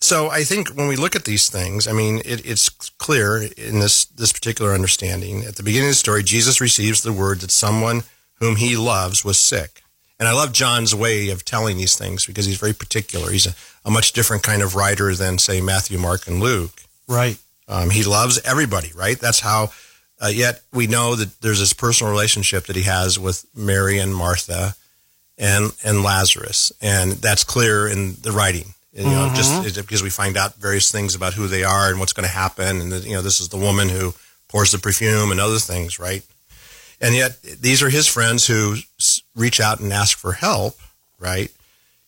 So 0.00 0.28
I 0.30 0.44
think 0.44 0.68
when 0.76 0.88
we 0.88 0.96
look 0.96 1.16
at 1.16 1.24
these 1.24 1.48
things, 1.48 1.88
I 1.88 1.92
mean, 1.92 2.20
it, 2.24 2.44
it's 2.44 2.68
clear 2.98 3.38
in 3.56 3.80
this 3.80 4.04
this 4.04 4.32
particular 4.32 4.72
understanding. 4.72 5.44
At 5.44 5.56
the 5.56 5.62
beginning 5.62 5.88
of 5.88 5.92
the 5.92 5.96
story, 5.98 6.22
Jesus 6.22 6.60
receives 6.60 7.02
the 7.02 7.12
word 7.14 7.40
that 7.40 7.50
someone 7.50 8.02
whom 8.34 8.56
he 8.56 8.76
loves 8.76 9.24
was 9.24 9.38
sick. 9.38 9.82
And 10.18 10.28
I 10.28 10.32
love 10.32 10.52
John's 10.52 10.94
way 10.94 11.30
of 11.30 11.44
telling 11.44 11.76
these 11.78 11.96
things 11.96 12.26
because 12.26 12.46
he's 12.46 12.58
very 12.58 12.72
particular. 12.74 13.30
He's 13.30 13.46
a, 13.46 13.54
a 13.84 13.90
much 13.90 14.12
different 14.12 14.42
kind 14.42 14.62
of 14.62 14.74
writer 14.74 15.14
than, 15.14 15.38
say, 15.38 15.60
Matthew, 15.60 15.98
Mark, 15.98 16.26
and 16.26 16.40
Luke. 16.40 16.82
Right. 17.08 17.38
Um, 17.68 17.90
he 17.90 18.02
loves 18.04 18.38
everybody, 18.44 18.92
right? 18.94 19.18
That's 19.18 19.40
how. 19.40 19.70
Uh, 20.22 20.28
yet 20.28 20.60
we 20.72 20.86
know 20.86 21.14
that 21.14 21.40
there's 21.42 21.58
this 21.60 21.72
personal 21.74 22.10
relationship 22.10 22.66
that 22.66 22.76
he 22.76 22.82
has 22.84 23.18
with 23.18 23.44
Mary 23.54 23.98
and 23.98 24.14
Martha, 24.14 24.74
and 25.38 25.72
and 25.84 26.02
Lazarus, 26.02 26.72
and 26.80 27.12
that's 27.12 27.44
clear 27.44 27.86
in 27.86 28.14
the 28.22 28.32
writing. 28.32 28.74
You 28.94 29.04
know, 29.04 29.30
just 29.34 29.76
because 29.76 30.02
we 30.02 30.08
find 30.08 30.38
out 30.38 30.54
various 30.54 30.90
things 30.90 31.14
about 31.14 31.34
who 31.34 31.48
they 31.48 31.64
are 31.64 31.90
and 31.90 32.00
what's 32.00 32.14
going 32.14 32.26
to 32.26 32.32
happen, 32.34 32.80
and 32.80 33.04
you 33.04 33.12
know, 33.14 33.20
this 33.20 33.40
is 33.40 33.50
the 33.50 33.58
woman 33.58 33.90
who 33.90 34.14
pours 34.48 34.72
the 34.72 34.78
perfume 34.78 35.30
and 35.30 35.38
other 35.38 35.58
things, 35.58 35.98
right? 35.98 36.22
And 36.98 37.14
yet 37.14 37.42
these 37.42 37.82
are 37.82 37.90
his 37.90 38.06
friends 38.06 38.46
who 38.46 38.76
s- 38.98 39.20
reach 39.34 39.60
out 39.60 39.80
and 39.80 39.92
ask 39.92 40.16
for 40.16 40.32
help, 40.32 40.78
right? 41.18 41.50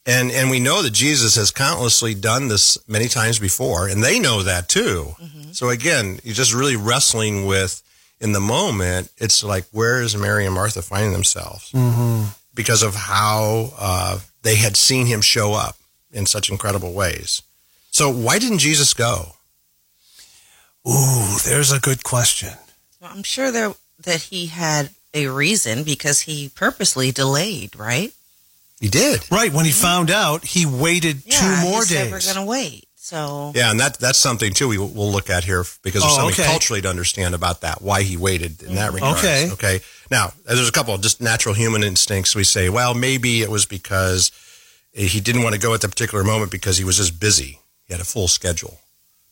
And 0.06 0.30
and 0.32 0.48
we 0.48 0.60
know 0.60 0.80
that 0.82 0.94
Jesus 0.94 1.34
has 1.36 1.50
countlessly 1.50 2.14
done 2.14 2.48
this 2.48 2.78
many 2.88 3.08
times 3.08 3.38
before, 3.38 3.86
and 3.86 4.02
they 4.02 4.18
know 4.18 4.42
that 4.42 4.70
too. 4.70 5.14
So 5.52 5.68
again, 5.68 6.20
you're 6.24 6.34
just 6.34 6.54
really 6.54 6.76
wrestling 6.76 7.44
with 7.44 7.82
in 8.20 8.32
the 8.32 8.40
moment. 8.40 9.10
It's 9.18 9.42
like 9.44 9.64
where 9.72 10.00
is 10.02 10.16
Mary 10.16 10.44
and 10.44 10.54
Martha 10.54 10.82
finding 10.82 11.12
themselves 11.12 11.70
Mm-hmm. 11.72 12.24
because 12.54 12.82
of 12.82 12.94
how 12.94 13.72
uh, 13.78 14.18
they 14.42 14.56
had 14.56 14.76
seen 14.76 15.06
him 15.06 15.20
show 15.20 15.52
up 15.54 15.76
in 16.12 16.26
such 16.26 16.50
incredible 16.50 16.92
ways. 16.92 17.42
So 17.90 18.10
why 18.10 18.38
didn't 18.38 18.58
Jesus 18.58 18.94
go? 18.94 19.32
Ooh, 20.88 21.36
there's 21.44 21.72
a 21.72 21.80
good 21.80 22.02
question. 22.02 22.54
Well, 23.00 23.10
I'm 23.14 23.22
sure 23.22 23.50
there 23.50 23.74
that 24.04 24.22
he 24.22 24.46
had 24.46 24.90
a 25.14 25.26
reason 25.28 25.82
because 25.84 26.20
he 26.22 26.48
purposely 26.54 27.10
delayed, 27.12 27.76
right? 27.76 28.12
He 28.80 28.88
did. 28.88 29.28
Right. 29.30 29.52
When 29.52 29.64
he 29.64 29.72
found 29.72 30.10
out, 30.10 30.44
he 30.44 30.64
waited 30.64 31.22
Yeah, 31.26 31.40
two 31.62 31.68
more 31.68 31.80
he 31.80 31.86
said 31.86 32.04
days. 32.04 32.12
we're 32.12 32.32
going 32.34 32.46
to 32.46 32.48
wait. 32.50 32.87
So 33.08 33.52
Yeah, 33.54 33.70
and 33.70 33.80
that 33.80 33.98
that's 33.98 34.18
something 34.18 34.52
too 34.52 34.68
we 34.68 34.76
will 34.76 34.88
we'll 34.88 35.10
look 35.10 35.30
at 35.30 35.44
here 35.44 35.64
because 35.82 36.02
there's 36.02 36.12
Oh, 36.12 36.16
something 36.16 36.40
okay. 36.40 36.50
culturally 36.50 36.82
to 36.82 36.90
understand 36.90 37.34
about 37.34 37.62
that 37.62 37.80
why 37.80 38.02
he 38.02 38.16
waited 38.18 38.62
in 38.62 38.74
that 38.74 38.88
mm-hmm. 38.88 38.94
regard. 38.96 39.18
Okay. 39.18 39.50
Okay. 39.52 39.80
Now 40.10 40.32
there's 40.44 40.68
a 40.68 40.72
couple 40.72 40.92
of 40.94 41.00
just 41.00 41.20
natural 41.20 41.54
human 41.54 41.82
instincts. 41.82 42.36
We 42.36 42.44
say, 42.44 42.68
well, 42.68 42.92
maybe 42.92 43.40
it 43.42 43.50
was 43.50 43.64
because 43.64 44.30
he 44.92 45.20
didn't 45.20 45.42
want 45.42 45.54
to 45.54 45.60
go 45.60 45.72
at 45.74 45.80
the 45.80 45.88
particular 45.88 46.22
moment 46.22 46.50
because 46.50 46.76
he 46.76 46.84
was 46.84 46.96
just 46.98 47.18
busy. 47.18 47.60
He 47.86 47.94
had 47.94 48.00
a 48.00 48.04
full 48.04 48.28
schedule. 48.28 48.78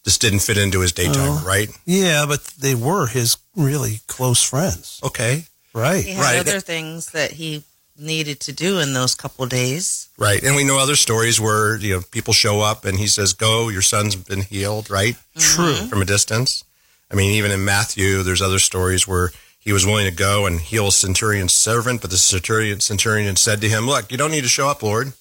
Just 0.04 0.20
didn't 0.20 0.38
fit 0.40 0.56
into 0.56 0.80
his 0.80 0.92
daytime, 0.92 1.42
Oh. 1.42 1.44
right? 1.44 1.68
yeah, 1.84 2.24
but 2.26 2.44
they 2.58 2.74
were 2.74 3.08
his 3.08 3.36
really 3.56 4.00
close 4.06 4.42
friends. 4.42 5.00
Okay. 5.02 5.44
Right. 5.74 6.04
he 6.04 6.12
had 6.12 6.22
Right. 6.22 6.38
other 6.38 6.60
things 6.60 7.10
that 7.10 7.32
he 7.32 7.64
needed 7.98 8.40
to 8.40 8.52
do 8.52 8.78
in 8.78 8.92
those 8.92 9.14
couple 9.14 9.46
days. 9.46 10.08
Right. 10.18 10.42
And 10.42 10.56
we 10.56 10.64
know 10.64 10.78
other 10.78 10.96
stories 10.96 11.40
where, 11.40 11.76
you 11.76 11.96
know, 11.96 12.02
people 12.10 12.34
show 12.34 12.60
up 12.60 12.84
and 12.84 12.98
he 12.98 13.06
says, 13.06 13.32
Go, 13.32 13.68
your 13.68 13.82
son's 13.82 14.16
been 14.16 14.42
healed, 14.42 14.90
right? 14.90 15.16
True. 15.36 15.74
From 15.74 16.02
a 16.02 16.06
distance. 16.06 16.64
I 17.10 17.14
mean, 17.14 17.32
even 17.32 17.50
in 17.50 17.64
Matthew, 17.64 18.22
there's 18.22 18.42
other 18.42 18.58
stories 18.58 19.06
where 19.06 19.30
he 19.58 19.72
was 19.72 19.86
willing 19.86 20.08
to 20.08 20.14
go 20.14 20.46
and 20.46 20.60
heal 20.60 20.88
a 20.88 20.92
centurion's 20.92 21.52
servant, 21.52 22.00
but 22.00 22.10
the 22.10 22.16
centurion, 22.16 22.80
centurion 22.80 23.36
said 23.36 23.60
to 23.60 23.68
him, 23.68 23.86
Look, 23.86 24.10
you 24.10 24.18
don't 24.18 24.30
need 24.30 24.42
to 24.42 24.48
show 24.48 24.68
up, 24.68 24.82
Lord. 24.82 25.12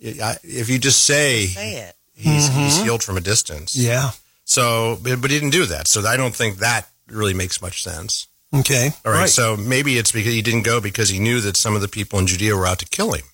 If 0.00 0.68
you 0.68 0.78
just 0.78 1.04
say, 1.04 1.46
Say 1.46 1.74
it. 1.74 1.94
He's, 2.14 2.48
he's 2.48 2.74
mm-hmm. 2.74 2.84
healed 2.84 3.02
from 3.04 3.16
a 3.16 3.20
distance. 3.20 3.76
Yeah. 3.76 4.10
So, 4.44 4.98
but 5.02 5.20
but 5.20 5.30
he 5.30 5.38
didn't 5.38 5.52
do 5.52 5.66
that. 5.66 5.86
So 5.86 6.04
I 6.06 6.16
don't 6.16 6.34
think 6.34 6.58
that 6.58 6.88
really 7.06 7.34
makes 7.34 7.60
much 7.60 7.82
sense. 7.82 8.27
Okay. 8.54 8.90
All 9.04 9.12
right. 9.12 9.28
So 9.28 9.56
maybe 9.56 9.98
it's 9.98 10.12
because 10.12 10.32
he 10.32 10.42
didn't 10.42 10.62
go 10.62 10.80
because 10.80 11.10
he 11.10 11.18
knew 11.18 11.40
that 11.40 11.56
some 11.56 11.74
of 11.74 11.80
the 11.80 11.88
people 11.88 12.18
in 12.18 12.26
Judea 12.26 12.56
were 12.56 12.66
out 12.66 12.78
to 12.78 12.86
kill 12.86 13.12
him. 13.12 13.26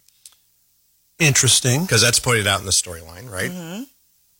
Interesting. 1.18 1.82
Because 1.82 2.02
that's 2.02 2.18
pointed 2.18 2.46
out 2.46 2.60
in 2.60 2.66
the 2.66 2.72
storyline, 2.72 3.30
right? 3.30 3.50
Mm-hmm. 3.50 3.82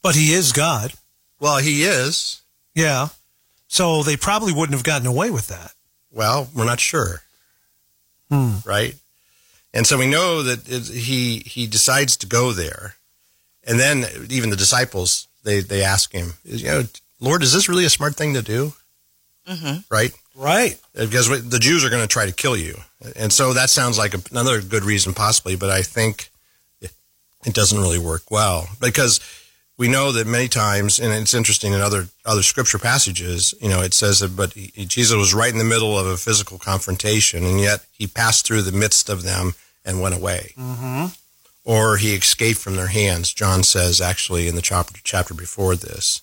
But 0.02 0.16
he 0.16 0.33
is 0.33 0.52
God. 0.52 0.95
Well, 1.38 1.59
he 1.59 1.85
is. 1.85 2.43
Yeah. 2.75 3.09
So 3.69 4.02
they 4.02 4.16
probably 4.16 4.52
wouldn't 4.52 4.75
have 4.75 4.85
gotten 4.85 5.07
away 5.07 5.31
with 5.31 5.49
that. 5.49 5.73
Well, 6.11 6.49
we're 6.54 6.64
not 6.64 6.81
sure. 6.81 7.23
Hmm. 8.31 8.57
Right. 8.64 8.95
And 9.73 9.87
so 9.87 9.99
we 9.99 10.07
know 10.07 10.43
that 10.43 10.69
it, 10.69 10.87
he 10.87 11.38
he 11.40 11.66
decides 11.66 12.16
to 12.19 12.28
go 12.28 12.52
there, 12.52 12.95
and 13.64 13.78
then 13.81 14.07
even 14.31 14.50
the 14.50 14.57
disciples 14.57 15.26
they 15.43 15.61
they 15.61 15.83
ask 15.83 16.12
him, 16.12 16.35
you 16.45 16.66
know, 16.66 16.85
Lord, 17.21 17.43
is 17.43 17.52
this 17.52 17.69
really 17.69 17.85
a 17.85 17.90
smart 17.90 18.14
thing 18.14 18.35
to 18.35 18.43
do? 18.43 18.75
Mm-hmm. 19.49 19.81
Right. 19.90 20.12
Right. 20.35 20.79
Because 20.95 21.29
the 21.49 21.59
Jews 21.59 21.85
are 21.85 21.91
going 21.91 22.03
to 22.03 22.09
try 22.09 22.26
to 22.26 22.33
kill 22.33 22.57
you, 22.57 22.76
and 23.17 23.33
so 23.33 23.53
that 23.53 23.71
sounds 23.71 23.99
like 23.99 24.14
another 24.31 24.61
good 24.61 24.85
reason, 24.85 25.14
possibly. 25.14 25.57
But 25.57 25.71
I 25.71 25.83
think 25.83 26.31
it, 26.81 26.93
it 27.45 27.55
doesn't 27.55 27.81
really 27.81 27.99
work 27.99 28.31
well 28.31 28.69
because 28.81 29.21
we 29.76 29.88
know 29.88 30.12
that 30.12 30.26
many 30.26 30.49
times, 30.49 31.00
and 31.00 31.12
it's 31.12 31.35
interesting 31.35 31.73
in 31.73 31.81
other 31.81 32.09
other 32.25 32.43
scripture 32.43 32.79
passages, 32.79 33.55
you 33.61 33.69
know, 33.69 33.81
it 33.81 33.95
says 33.95 34.21
that, 34.21 34.37
but 34.37 34.53
he, 34.53 34.87
Jesus 34.87 35.17
was 35.17 35.35
right 35.35 35.53
in 35.53 35.59
the 35.59 35.64
middle 35.64 35.99
of 35.99 36.07
a 36.07 36.17
physical 36.17 36.59
confrontation, 36.59 37.45
and 37.45 37.61
yet 37.61 37.85
he 37.93 38.07
passed 38.07 38.47
through 38.47 38.62
the 38.62 38.73
midst 38.73 39.09
of 39.09 39.23
them 39.23 39.55
and 39.85 40.00
went 40.00 40.14
away. 40.14 40.53
Mm-hmm. 40.57 41.07
Or 41.64 41.97
he 41.97 42.14
escaped 42.14 42.61
from 42.61 42.76
their 42.76 42.88
hands, 42.88 43.33
John 43.33 43.62
says, 43.62 44.00
actually, 44.00 44.49
in 44.49 44.55
the 44.55 44.62
chapter, 44.62 45.00
chapter 45.03 45.33
before 45.33 45.76
this. 45.76 46.21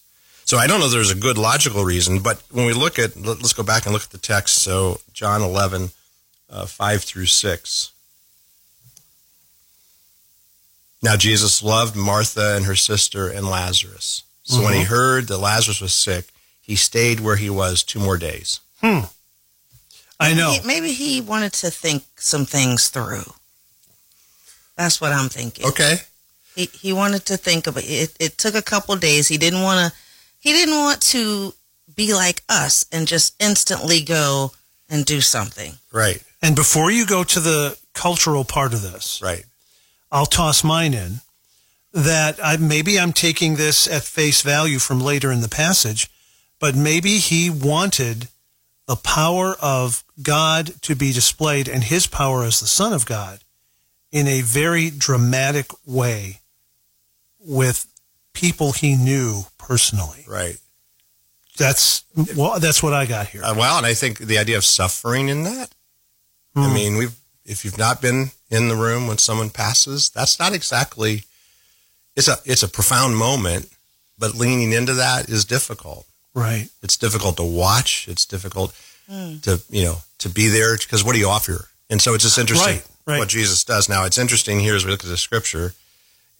So 0.51 0.57
I 0.57 0.67
don't 0.67 0.81
know 0.81 0.89
there's 0.89 1.11
a 1.11 1.15
good 1.15 1.37
logical 1.37 1.85
reason, 1.85 2.19
but 2.19 2.43
when 2.51 2.65
we 2.65 2.73
look 2.73 2.99
at, 2.99 3.15
let's 3.15 3.53
go 3.53 3.63
back 3.63 3.85
and 3.85 3.93
look 3.93 4.03
at 4.03 4.09
the 4.09 4.17
text. 4.17 4.55
So 4.55 4.99
John 5.13 5.41
11, 5.41 5.91
uh, 6.49 6.65
5 6.65 7.03
through 7.03 7.27
6. 7.27 7.91
Now 11.01 11.15
Jesus 11.15 11.63
loved 11.63 11.95
Martha 11.95 12.53
and 12.57 12.65
her 12.65 12.75
sister 12.75 13.29
and 13.29 13.49
Lazarus. 13.49 14.23
So 14.43 14.55
mm-hmm. 14.55 14.65
when 14.65 14.73
he 14.73 14.83
heard 14.83 15.29
that 15.29 15.37
Lazarus 15.37 15.79
was 15.79 15.95
sick, 15.95 16.25
he 16.61 16.75
stayed 16.75 17.21
where 17.21 17.37
he 17.37 17.49
was 17.49 17.81
two 17.81 17.99
more 17.99 18.17
days. 18.17 18.59
Hmm. 18.81 19.05
I 20.19 20.33
know. 20.33 20.51
Maybe, 20.51 20.67
maybe 20.67 20.91
he 20.91 21.21
wanted 21.21 21.53
to 21.53 21.71
think 21.71 22.03
some 22.17 22.45
things 22.45 22.89
through. 22.89 23.35
That's 24.75 24.99
what 24.99 25.13
I'm 25.13 25.29
thinking. 25.29 25.65
Okay. 25.67 25.99
He 26.57 26.65
he 26.65 26.91
wanted 26.91 27.25
to 27.27 27.37
think 27.37 27.67
about 27.67 27.85
it. 27.85 28.13
It 28.19 28.37
took 28.37 28.55
a 28.55 28.61
couple 28.61 28.97
days. 28.97 29.29
He 29.29 29.37
didn't 29.37 29.61
want 29.61 29.93
to. 29.93 29.99
He 30.41 30.53
didn't 30.53 30.75
want 30.75 31.01
to 31.03 31.53
be 31.95 32.15
like 32.15 32.41
us 32.49 32.83
and 32.91 33.07
just 33.07 33.35
instantly 33.39 34.01
go 34.01 34.51
and 34.89 35.05
do 35.05 35.21
something. 35.21 35.73
Right. 35.93 36.23
And 36.41 36.55
before 36.55 36.89
you 36.89 37.05
go 37.05 37.23
to 37.23 37.39
the 37.39 37.77
cultural 37.93 38.43
part 38.43 38.73
of 38.73 38.81
this, 38.81 39.21
right, 39.21 39.45
I'll 40.11 40.25
toss 40.25 40.63
mine 40.63 40.95
in. 40.95 41.21
That 41.93 42.39
I, 42.43 42.57
maybe 42.57 42.99
I'm 42.99 43.13
taking 43.13 43.55
this 43.55 43.87
at 43.87 44.03
face 44.03 44.41
value 44.41 44.79
from 44.79 44.99
later 44.99 45.31
in 45.31 45.41
the 45.41 45.49
passage, 45.49 46.09
but 46.59 46.73
maybe 46.73 47.17
he 47.17 47.49
wanted 47.49 48.29
the 48.87 48.95
power 48.95 49.55
of 49.61 50.03
God 50.23 50.81
to 50.83 50.95
be 50.95 51.13
displayed 51.13 51.67
and 51.67 51.83
his 51.83 52.07
power 52.07 52.45
as 52.45 52.59
the 52.59 52.65
Son 52.65 52.93
of 52.93 53.05
God 53.05 53.43
in 54.11 54.27
a 54.27 54.41
very 54.41 54.89
dramatic 54.89 55.67
way 55.85 56.39
with 57.39 57.90
people 58.33 58.71
he 58.71 58.95
knew 58.95 59.43
personally. 59.57 60.25
Right. 60.27 60.57
That's 61.57 62.05
well, 62.35 62.59
that's 62.59 62.81
what 62.81 62.93
I 62.93 63.05
got 63.05 63.27
here. 63.27 63.43
Uh, 63.43 63.53
well, 63.55 63.77
and 63.77 63.85
I 63.85 63.93
think 63.93 64.19
the 64.19 64.37
idea 64.37 64.57
of 64.57 64.65
suffering 64.65 65.29
in 65.29 65.43
that. 65.43 65.69
Hmm. 66.55 66.61
I 66.61 66.73
mean, 66.73 66.97
we've 66.97 67.15
if 67.45 67.65
you've 67.65 67.77
not 67.77 68.01
been 68.01 68.31
in 68.49 68.67
the 68.67 68.75
room 68.75 69.07
when 69.07 69.17
someone 69.17 69.49
passes, 69.49 70.09
that's 70.09 70.39
not 70.39 70.53
exactly. 70.53 71.23
It's 72.15 72.27
a 72.27 72.37
it's 72.45 72.63
a 72.63 72.67
profound 72.67 73.17
moment, 73.17 73.69
but 74.17 74.35
leaning 74.35 74.71
into 74.71 74.93
that 74.93 75.29
is 75.29 75.45
difficult. 75.45 76.05
Right. 76.33 76.69
It's 76.81 76.97
difficult 76.97 77.37
to 77.37 77.43
watch. 77.43 78.07
It's 78.07 78.25
difficult 78.25 78.73
mm. 79.09 79.41
to 79.41 79.61
you 79.69 79.83
know 79.83 79.97
to 80.19 80.29
be 80.29 80.47
there 80.47 80.77
because 80.77 81.03
what 81.03 81.13
do 81.13 81.19
you 81.19 81.27
offer? 81.27 81.67
And 81.89 82.01
so 82.01 82.13
it's 82.13 82.23
just 82.23 82.37
interesting 82.37 82.75
right, 82.75 82.87
right. 83.05 83.19
what 83.19 83.27
Jesus 83.27 83.63
does. 83.63 83.89
Now 83.89 84.05
it's 84.05 84.17
interesting 84.17 84.59
here 84.59 84.75
as 84.75 84.85
we 84.85 84.91
look 84.91 85.03
at 85.03 85.09
the 85.09 85.17
scripture. 85.17 85.73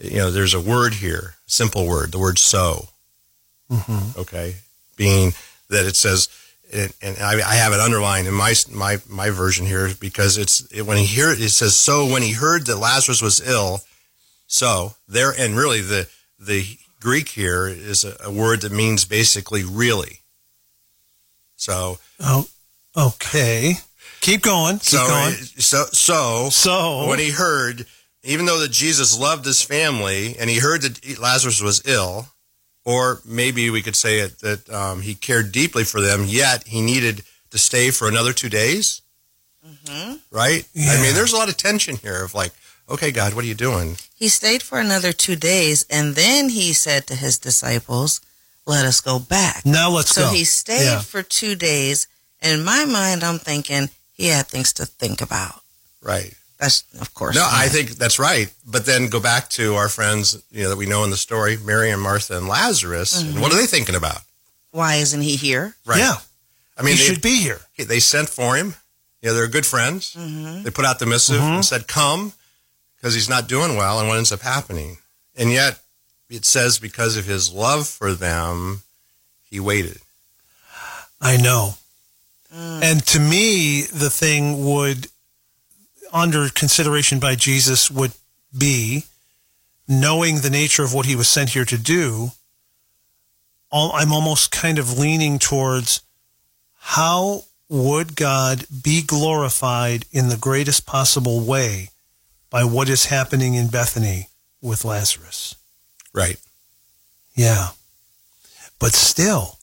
You 0.02 0.18
know, 0.18 0.32
there's 0.32 0.54
a 0.54 0.62
word 0.62 0.96
here, 0.96 1.36
simple 1.46 1.86
word, 1.86 2.12
the 2.12 2.20
word 2.20 2.40
"so." 2.40 2.90
Mm-hmm. 3.70 4.20
Okay, 4.20 4.56
being 4.98 5.34
that 5.70 5.86
it 5.86 5.96
says, 5.96 6.28
and, 6.74 6.94
and 7.02 7.18
I, 7.20 7.34
I, 7.36 7.56
have 7.56 7.72
it 7.74 7.80
underlined 7.80 8.28
in 8.28 8.34
my 8.34 8.54
my 8.72 8.98
my 9.08 9.30
version 9.30 9.66
here 9.66 9.90
because 10.00 10.38
it's 10.38 10.62
it, 10.72 10.84
when 10.84 10.98
he 10.98 11.06
hear 11.06 11.32
it 11.32 11.50
says 11.50 11.76
so 11.76 12.06
when 12.06 12.22
he 12.22 12.34
heard 12.34 12.66
that 12.66 12.78
Lazarus 12.78 13.22
was 13.22 13.46
ill, 13.48 13.82
so 14.48 14.96
there 15.08 15.34
and 15.38 15.56
really 15.56 15.82
the 15.82 16.10
the 16.40 16.66
Greek 17.00 17.30
here 17.30 17.68
is 17.68 18.04
a, 18.04 18.16
a 18.24 18.32
word 18.32 18.62
that 18.62 18.72
means 18.72 19.06
basically 19.06 19.64
really. 19.64 20.20
So 21.56 22.00
oh, 22.20 22.48
okay, 22.98 23.76
keep 24.22 24.42
going. 24.42 24.76
Keep 24.80 24.84
so 24.84 25.08
going. 25.08 25.34
so 25.34 25.86
so 25.92 26.50
so 26.50 27.08
when 27.08 27.20
he 27.20 27.32
heard, 27.32 27.86
even 28.24 28.46
though 28.46 28.60
that 28.60 28.72
Jesus 28.72 29.20
loved 29.20 29.46
his 29.46 29.62
family 29.62 30.36
and 30.40 30.50
he 30.50 30.60
heard 30.60 30.82
that 30.84 31.20
Lazarus 31.20 31.62
was 31.62 31.82
ill 31.86 32.28
or 32.86 33.22
maybe 33.26 33.70
we 33.70 33.82
could 33.82 33.96
say 33.96 34.20
it 34.20 34.40
that 34.40 34.70
um, 34.70 35.02
he 35.02 35.14
cared 35.14 35.52
deeply 35.52 35.84
for 35.84 36.02
them, 36.02 36.26
yet 36.26 36.68
he 36.68 36.82
needed 36.82 37.24
to 37.52 37.58
stay 37.58 37.92
for 37.92 38.08
another 38.08 38.34
two 38.34 38.50
days. 38.50 39.02
Mm-hmm. 39.66 40.16
Right? 40.32 40.68
Yeah. 40.74 40.92
I 40.92 41.02
mean, 41.02 41.14
there's 41.14 41.34
a 41.34 41.38
lot 41.38 41.50
of 41.50 41.58
tension 41.58 41.98
here 41.98 42.24
of 42.24 42.34
like, 42.34 42.52
okay, 42.90 43.12
God, 43.12 43.34
what 43.34 43.44
are 43.44 43.48
you 43.48 43.54
doing? 43.54 43.98
He 44.16 44.28
stayed 44.28 44.64
for 44.64 44.80
another 44.80 45.12
two 45.12 45.36
days, 45.36 45.86
and 45.90 46.16
then 46.16 46.50
he 46.50 46.74
said 46.74 47.06
to 47.08 47.16
his 47.16 47.38
disciples, 47.38 48.22
"Let 48.66 48.86
us 48.86 49.02
go 49.02 49.20
back." 49.20 49.66
Now 49.66 49.92
let's 49.92 50.12
so 50.12 50.22
go. 50.22 50.28
So 50.28 50.34
he 50.34 50.44
stayed 50.44 50.86
yeah. 50.86 51.02
for 51.02 51.22
two 51.22 51.56
days. 51.56 52.08
And 52.42 52.60
in 52.60 52.66
my 52.66 52.86
mind, 52.86 53.24
I'm 53.24 53.38
thinking 53.38 53.90
he 54.14 54.28
had 54.28 54.48
things 54.48 54.74
to 54.74 54.86
think 54.86 55.22
about. 55.22 55.62
Right. 56.02 56.34
That's 56.62 56.84
of 57.02 57.14
course. 57.16 57.36
No, 57.36 57.42
not. 57.42 57.52
I 57.54 57.68
think 57.68 57.90
that's 57.98 58.20
right. 58.20 58.54
But 58.66 58.86
then 58.86 59.08
go 59.10 59.20
back 59.20 59.50
to 59.50 59.74
our 59.76 59.90
friends, 59.90 60.42
you 60.52 60.64
know, 60.64 60.70
that 60.70 60.78
we 60.78 60.86
know 60.86 61.04
in 61.04 61.10
the 61.10 61.18
story, 61.18 61.58
Mary 61.58 61.90
and 61.90 62.00
Martha 62.02 62.38
and 62.38 62.48
Lazarus. 62.48 63.18
Mm-hmm. 63.22 63.32
And 63.34 63.42
what 63.42 63.52
are 63.52 63.58
they 63.58 63.66
thinking 63.66 63.96
about? 63.96 64.22
Why 64.70 64.96
isn't 64.96 65.22
he 65.22 65.36
here? 65.36 65.76
Right. 65.86 65.98
Yeah. 66.00 66.18
I 66.78 66.84
mean, 66.84 66.96
he 66.96 67.00
they, 67.00 67.04
should 67.04 67.22
be 67.22 67.38
here. 67.42 67.60
They 67.78 68.00
sent 68.00 68.30
for 68.30 68.56
him. 68.56 68.76
You 69.22 69.30
know, 69.30 69.36
they're 69.36 69.48
good 69.48 69.66
friends. 69.66 70.16
Mm-hmm. 70.16 70.64
They 70.64 70.70
put 70.70 70.86
out 70.86 71.00
the 71.00 71.06
missive 71.08 71.42
Mhm. 71.42 71.56
and 71.56 71.66
said, 71.66 71.88
"Come," 71.88 72.34
because 72.96 73.16
he's 73.16 73.30
not 73.30 73.48
doing 73.48 73.76
well. 73.76 74.00
And 74.00 74.08
what 74.08 74.18
ends 74.18 74.32
up 74.32 74.42
happening? 74.42 75.00
And 75.36 75.52
yet, 75.52 75.80
it 76.30 76.46
says 76.46 76.78
because 76.80 77.18
of 77.18 77.26
his 77.26 77.52
love 77.52 77.88
for 77.88 78.14
them, 78.14 78.84
he 79.50 79.60
waited. 79.60 80.00
I 81.20 81.38
know. 81.38 81.76
Mm. 82.56 82.84
And 82.84 83.06
to 83.08 83.20
me, 83.20 83.84
the 83.84 84.10
thing 84.10 84.66
would, 84.66 85.08
under 86.14 86.50
consideration 86.50 87.20
by 87.20 87.36
Jesus, 87.36 87.90
would 87.90 88.12
be 88.58 89.06
knowing 89.88 90.38
the 90.38 90.50
nature 90.50 90.84
of 90.84 90.94
what 90.94 91.06
he 91.06 91.16
was 91.16 91.28
sent 91.28 91.52
here 91.52 91.66
to 91.66 91.78
do. 91.78 92.32
I'm 93.72 94.12
almost 94.12 94.52
kind 94.52 94.78
of 94.80 94.98
leaning 94.98 95.40
towards 95.40 96.02
how 96.80 97.46
would 97.70 98.16
God 98.16 98.66
be 98.84 99.02
glorified 99.02 100.06
in 100.12 100.28
the 100.28 100.38
greatest 100.38 100.86
possible 100.86 101.40
way 101.40 101.90
by 102.50 102.66
what 102.66 102.90
is 102.90 103.06
happening 103.06 103.54
in 103.54 103.68
Bethany 103.68 104.28
with 104.62 104.84
Lazarus? 104.84 105.56
Right. 106.14 106.38
Yeah. 107.34 107.70
But 108.78 108.94
still, 108.94 109.60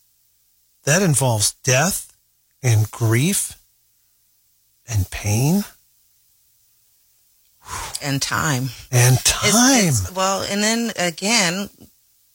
that 0.84 1.02
involves 1.02 1.52
death 1.64 2.16
and 2.62 2.90
grief 2.90 3.58
and 4.88 5.10
pain 5.10 5.64
And 8.02 8.20
time. 8.22 8.70
and 8.90 9.18
time. 9.24 9.78
it's- 9.88 10.10
well, 10.12 10.42
and 10.42 10.62
then 10.62 10.92
again, 10.96 11.68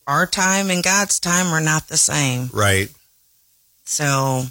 our 0.07 0.25
time 0.27 0.69
and 0.69 0.83
God's 0.83 1.19
time 1.19 1.47
are 1.53 1.61
not 1.61 1.87
the 1.87 1.97
same. 1.97 2.49
Right. 2.53 2.89
So 3.85 4.45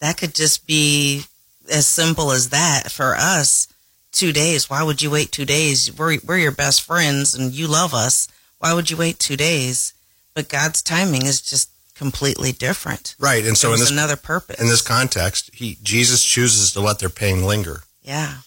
that 0.00 0.16
could 0.18 0.34
just 0.34 0.66
be 0.66 1.24
as 1.70 1.86
simple 1.86 2.30
as 2.32 2.50
that 2.50 2.90
for 2.90 3.14
us. 3.16 3.68
Two 4.12 4.32
days. 4.32 4.68
Why 4.68 4.82
would 4.82 5.00
you 5.02 5.10
wait 5.10 5.30
two 5.32 5.44
days? 5.44 5.96
We're, 5.96 6.18
we're 6.24 6.38
your 6.38 6.50
best 6.52 6.82
friends 6.82 7.34
and 7.34 7.52
you 7.52 7.66
love 7.68 7.94
us. 7.94 8.26
Why 8.58 8.74
would 8.74 8.90
you 8.90 8.96
wait 8.96 9.18
two 9.18 9.36
days? 9.36 9.94
But 10.34 10.48
God's 10.48 10.82
timing 10.82 11.24
is 11.26 11.40
just 11.40 11.70
completely 11.94 12.50
different. 12.52 13.14
Right. 13.18 13.46
And 13.46 13.56
so 13.56 13.68
There 13.68 13.74
in 13.76 13.80
this 13.80 13.90
another 13.90 14.16
purpose. 14.16 14.60
in 14.60 14.66
this 14.68 14.82
context, 14.82 15.50
he 15.54 15.78
Jesus 15.82 16.24
chooses 16.24 16.72
to 16.72 16.80
let 16.80 16.98
their 16.98 17.08
pain 17.08 17.44
linger. 17.44 17.82
yeah. 18.02 18.38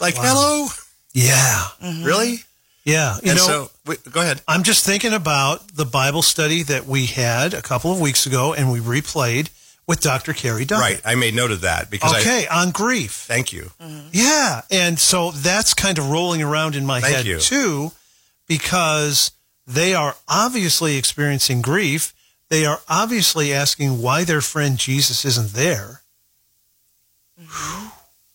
Like, 0.00 0.16
Wow. 0.16 0.22
hello, 0.24 0.68
yeah. 1.14 1.68
Mhm. 1.82 2.04
really? 2.04 2.44
Yeah. 2.84 3.14
You 3.22 3.30
and 3.30 3.38
know, 3.38 3.46
so, 3.46 3.70
wait, 3.86 4.00
go 4.12 4.20
ahead. 4.20 4.42
I'm 4.46 4.62
just 4.62 4.84
thinking 4.84 5.14
about 5.14 5.68
the 5.74 5.86
Bible 5.86 6.20
study 6.20 6.62
that 6.64 6.84
we 6.86 7.06
had 7.06 7.54
a 7.54 7.62
couple 7.62 7.90
of 7.90 7.98
weeks 7.98 8.26
ago 8.26 8.52
and 8.52 8.70
we 8.70 8.78
replayed 8.80 9.48
with 9.86 10.00
Dr. 10.02 10.34
Carrie 10.34 10.64
Dunn. 10.66 10.80
Right. 10.80 11.00
I 11.04 11.14
made 11.14 11.34
note 11.34 11.50
of 11.50 11.62
that 11.62 11.88
because 11.90 12.12
I, 12.12 12.20
Okay, 12.20 12.46
on 12.48 12.72
grief. 12.72 13.12
thank 13.12 13.52
you. 13.54 13.70
Yeah. 14.12 14.62
And 14.70 14.98
so 14.98 15.30
that's 15.30 15.72
kind 15.72 15.96
of 15.98 16.10
rolling 16.10 16.42
around 16.42 16.74
in 16.74 16.84
my 16.84 17.00
Thank 17.00 17.16
head 17.16 17.26
you. 17.26 17.38
too, 17.38 17.92
because 18.46 19.30
they 19.66 19.94
are 19.94 20.16
obviously 20.28 20.96
experiencing 20.96 21.62
grief. 21.62 22.12
They 22.50 22.66
are 22.66 22.80
obviously 22.88 23.52
asking 23.54 24.02
why 24.02 24.24
their 24.24 24.40
friend 24.42 24.76
Jesus 24.78 25.24
isn't 25.24 25.52
there. 25.54 26.02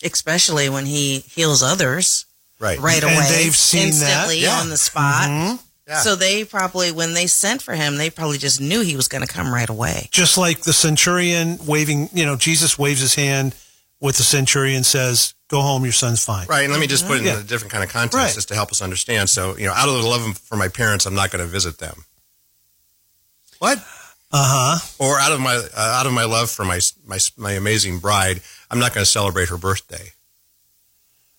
Especially 0.04 0.70
when 0.70 0.86
he 0.86 1.20
heals 1.20 1.62
others 1.62 2.26
Right. 2.60 2.80
right 2.80 3.04
And 3.04 3.16
away, 3.16 3.26
they've 3.30 3.56
seen 3.56 3.84
that. 3.84 3.88
instantly 3.88 4.40
Yeah. 4.42 4.60
on 4.60 4.70
the 4.70 4.78
spot. 4.78 5.30
Mhm. 5.30 5.60
Yeah. 5.88 6.02
So 6.02 6.16
they 6.16 6.44
probably, 6.44 6.92
when 6.92 7.14
they 7.14 7.26
sent 7.26 7.62
for 7.64 7.74
him, 7.74 7.98
they 7.98 8.10
probably 8.10 8.38
just 8.38 8.60
knew 8.62 8.82
he 8.82 8.96
was 8.96 9.08
going 9.08 9.26
to 9.26 9.34
come 9.34 9.52
right 9.54 9.70
away. 9.70 10.08
Just 10.12 10.38
like 10.38 10.62
the 10.62 10.74
centurion 10.74 11.58
waving, 11.66 12.10
you 12.14 12.26
know, 12.26 12.36
Jesus 12.36 12.78
waves 12.78 13.00
his 13.02 13.16
hand 13.16 13.56
with 14.00 14.18
the 14.18 14.24
centurion 14.24 14.84
says, 14.84 15.34
go 15.50 15.62
home, 15.62 15.84
your 15.84 15.92
son's 15.94 16.24
fine. 16.24 16.46
Right, 16.48 16.64
and 16.64 16.72
let 16.72 16.80
me 16.80 16.86
just 16.88 17.08
put 17.08 17.16
it 17.18 17.22
in 17.22 17.26
Yeah. 17.28 17.40
a 17.40 17.44
different 17.44 17.72
kind 17.72 17.84
of 17.84 17.90
context 17.90 18.16
Right. 18.16 18.34
just 18.36 18.50
to 18.50 18.56
help 18.56 18.72
us 18.72 18.82
understand. 18.82 19.30
So, 19.32 19.58
you 19.58 19.66
know, 19.66 19.74
out 19.74 19.90
of 19.90 19.96
the 19.96 20.08
love 20.08 20.38
for 20.38 20.56
my 20.56 20.68
parents, 20.68 21.06
I'm 21.08 21.16
not 21.16 21.32
going 21.32 21.44
to 21.44 21.48
visit 21.52 21.80
them. 21.80 22.06
What? 23.58 23.80
Uh 24.32 24.78
huh. 24.78 24.80
Or 25.00 25.20
out 25.20 25.32
of 25.32 25.40
my 25.40 25.56
uh, 25.56 25.80
out 26.00 26.06
of 26.06 26.14
my 26.14 26.24
love 26.26 26.52
for 26.52 26.64
my 26.64 26.80
my 27.06 27.18
my 27.36 27.54
amazing 27.54 27.98
bride, 28.00 28.42
I'm 28.70 28.78
not 28.80 28.94
going 28.94 29.04
to 29.04 29.10
celebrate 29.10 29.50
her 29.50 29.58
birthday. 29.58 30.14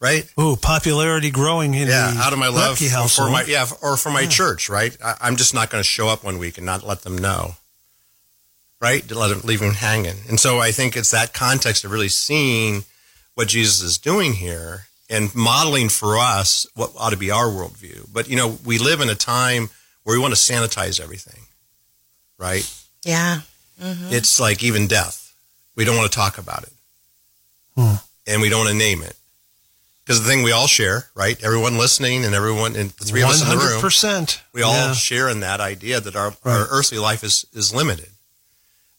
Right? 0.01 0.27
Ooh, 0.41 0.57
popularity 0.57 1.31
growing 1.31 1.75
in 1.75 1.87
Yeah, 1.87 2.13
the 2.13 2.21
out 2.21 2.33
of 2.33 2.39
my 2.39 2.49
love 2.49 2.79
for, 2.79 2.85
household. 2.89 3.29
for 3.29 3.33
my 3.33 3.43
yeah, 3.45 3.67
or 3.83 3.99
for 3.99 4.11
my 4.11 4.25
church. 4.27 4.71
Right? 4.71 4.97
I, 5.05 5.17
I'm 5.21 5.37
just 5.37 5.53
not 5.53 5.69
going 5.71 5.83
to 5.83 5.87
show 5.89 6.09
up 6.09 6.25
one 6.25 6.39
week 6.39 6.57
and 6.57 6.65
not 6.65 6.83
let 6.87 7.03
them 7.03 7.19
know. 7.19 7.57
Right? 8.81 9.07
To 9.09 9.19
let 9.19 9.29
them 9.29 9.43
leave 9.45 9.61
them 9.61 9.75
hanging. 9.75 10.17
And 10.29 10.41
so 10.41 10.59
I 10.59 10.73
think 10.73 10.97
it's 10.97 11.11
that 11.11 11.35
context 11.35 11.85
of 11.85 11.91
really 11.91 12.09
seeing 12.09 12.85
what 13.35 13.49
Jesus 13.49 13.83
is 13.83 13.99
doing 13.99 14.33
here 14.33 14.87
and 15.11 15.35
modeling 15.35 15.91
for 15.91 16.17
us 16.17 16.67
what 16.75 16.93
ought 16.97 17.11
to 17.11 17.19
be 17.19 17.31
our 17.31 17.47
worldview. 17.47 18.07
But 18.11 18.29
you 18.31 18.37
know, 18.37 18.57
we 18.65 18.79
live 18.79 19.03
in 19.03 19.11
a 19.11 19.15
time 19.15 19.69
where 20.05 20.17
we 20.17 20.23
want 20.23 20.35
to 20.35 20.41
sanitize 20.41 20.99
everything. 20.99 21.43
Right? 22.39 22.67
Yeah. 23.05 23.43
It's 23.83 24.41
like 24.41 24.63
even 24.63 24.87
death. 24.87 25.35
We 25.77 25.85
don't 25.85 25.97
want 25.97 26.11
to 26.11 26.17
talk 26.17 26.39
about 26.39 26.63
it. 26.63 26.73
Hmm. 27.77 27.95
And 28.27 28.41
we 28.43 28.49
don't 28.49 28.61
want 28.61 28.71
to 28.71 28.77
name 28.79 29.03
it. 29.03 29.15
Because 30.11 30.25
the 30.25 30.29
thing 30.29 30.43
we 30.43 30.51
all 30.51 30.67
share, 30.67 31.05
right? 31.15 31.41
Everyone 31.41 31.79
listening 31.79 32.25
and 32.25 32.35
everyone, 32.35 32.75
and 32.75 32.91
the 32.91 33.05
three 33.05 33.23
of 33.23 33.29
us 33.29 33.43
in 33.43 33.49
the 33.49 33.55
room, 33.57 33.81
100%. 33.81 34.41
we 34.53 34.61
all 34.61 34.73
Yeah. 34.75 34.93
share 34.93 35.29
in 35.29 35.39
that 35.39 35.61
idea 35.61 36.01
that 36.01 36.17
our, 36.17 36.31
Right. 36.43 36.53
our 36.59 36.67
earthly 36.69 36.99
life 36.99 37.23
is, 37.23 37.45
is 37.55 37.73
limited. 37.73 38.09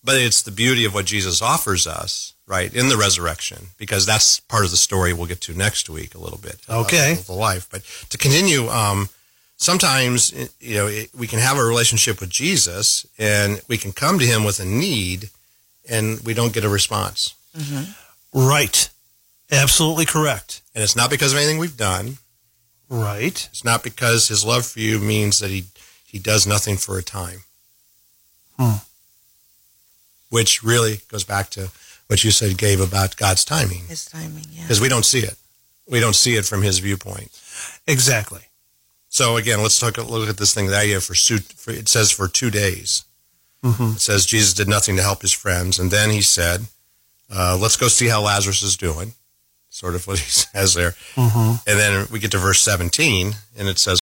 But 0.02 0.16
it's 0.22 0.42
the 0.42 0.52
beauty 0.52 0.86
of 0.86 0.94
what 0.94 1.04
Jesus 1.04 1.42
offers 1.42 1.86
us, 1.86 2.32
right, 2.48 2.74
in 2.74 2.88
the 2.88 2.96
resurrection, 2.96 3.72
because 3.78 4.06
that's 4.06 4.40
part 4.40 4.64
of 4.64 4.72
the 4.72 4.78
story 4.78 5.12
we'll 5.12 5.26
get 5.28 5.42
to 5.42 5.54
next 5.54 5.90
week 5.90 6.16
a 6.16 6.18
little 6.18 6.38
bit. 6.38 6.60
of- 6.70 6.86
Okay. 6.86 7.12
Of 7.12 7.26
the 7.26 7.34
life. 7.34 7.68
But 7.70 7.82
to 8.10 8.18
continue, 8.18 8.70
um, 8.72 9.10
sometimes, 9.58 10.32
you 10.62 10.76
know, 10.76 10.88
it, 10.88 11.10
we 11.14 11.28
can 11.28 11.40
have 11.40 11.58
a 11.58 11.64
relationship 11.66 12.22
with 12.22 12.30
Jesus 12.30 13.06
and 13.18 13.62
we 13.68 13.78
can 13.78 13.92
come 13.92 14.18
to 14.18 14.26
him 14.26 14.46
with 14.46 14.62
a 14.62 14.66
need 14.66 15.30
and 15.90 16.22
we 16.22 16.34
don't 16.34 16.54
get 16.54 16.64
a 16.64 16.70
response. 16.70 17.34
Right. 18.34 18.88
Absolutely 19.52 20.06
correct. 20.06 20.61
And 20.74 20.84
it's 20.84 20.96
not 20.96 21.10
because 21.10 21.34
of 21.34 21.38
anything 21.38 21.58
we've 21.58 21.78
done. 21.78 22.18
Right. 22.90 23.48
It's 23.52 23.64
not 23.64 23.84
because 23.84 24.28
his 24.28 24.46
love 24.46 24.66
for 24.66 24.80
you 24.80 25.00
means 25.00 25.40
that 25.40 25.50
he, 25.50 25.66
he 26.06 26.20
does 26.20 26.46
nothing 26.48 26.78
for 26.78 26.98
a 26.98 27.04
time. 27.04 27.44
Hmm. 28.58 28.78
Which 30.30 30.64
really 30.64 31.02
goes 31.10 31.24
back 31.24 31.50
to 31.52 31.72
what 32.08 32.24
you 32.24 32.32
said, 32.32 32.58
Gabe, 32.58 32.80
about 32.82 33.18
God's 33.18 33.44
timing. 33.46 33.86
His 33.88 34.06
timing, 34.06 34.46
yeah. 34.52 34.64
Because 34.64 34.82
we 34.82 34.90
don't 34.90 35.06
see 35.06 35.20
it. 35.20 35.36
We 35.90 36.00
don't 36.00 36.16
see 36.16 36.36
it 36.36 36.46
from 36.46 36.62
his 36.62 36.80
viewpoint. 36.80 37.32
Exactly. 37.88 38.42
So 39.10 39.36
again, 39.36 39.62
let's 39.62 39.78
talk, 39.80 39.98
look 39.98 40.30
at 40.30 40.38
this 40.38 40.54
thing, 40.54 40.68
the 40.68 40.78
idea 40.78 41.02
for, 41.02 41.16
su- 41.16 41.40
for 41.40 41.72
it 41.72 41.90
says 41.90 42.12
for 42.12 42.28
two 42.30 42.50
days. 42.50 43.04
hmm 43.64 43.92
It 43.96 44.00
says 44.00 44.26
Jesus 44.26 44.54
did 44.54 44.70
nothing 44.70 44.96
to 44.96 45.02
help 45.02 45.22
his 45.22 45.34
friends. 45.34 45.80
And 45.80 45.92
then 45.92 46.12
he 46.12 46.22
said, 46.22 46.62
uh, 47.34 47.58
let's 47.62 47.78
go 47.78 47.88
see 47.90 48.08
how 48.08 48.22
Lazarus 48.22 48.64
is 48.64 48.78
doing. 48.78 49.14
Sort 49.72 49.96
of 49.96 50.06
what 50.06 50.20
he 50.20 50.30
says 50.30 50.74
there. 50.76 50.94
hmm 51.16 51.56
And 51.66 51.80
then 51.80 52.08
we 52.12 52.20
get 52.20 52.30
to 52.32 52.38
verse 52.38 52.62
17 52.62 53.34
and 53.58 53.68
it 53.68 53.80
says, 53.80 54.00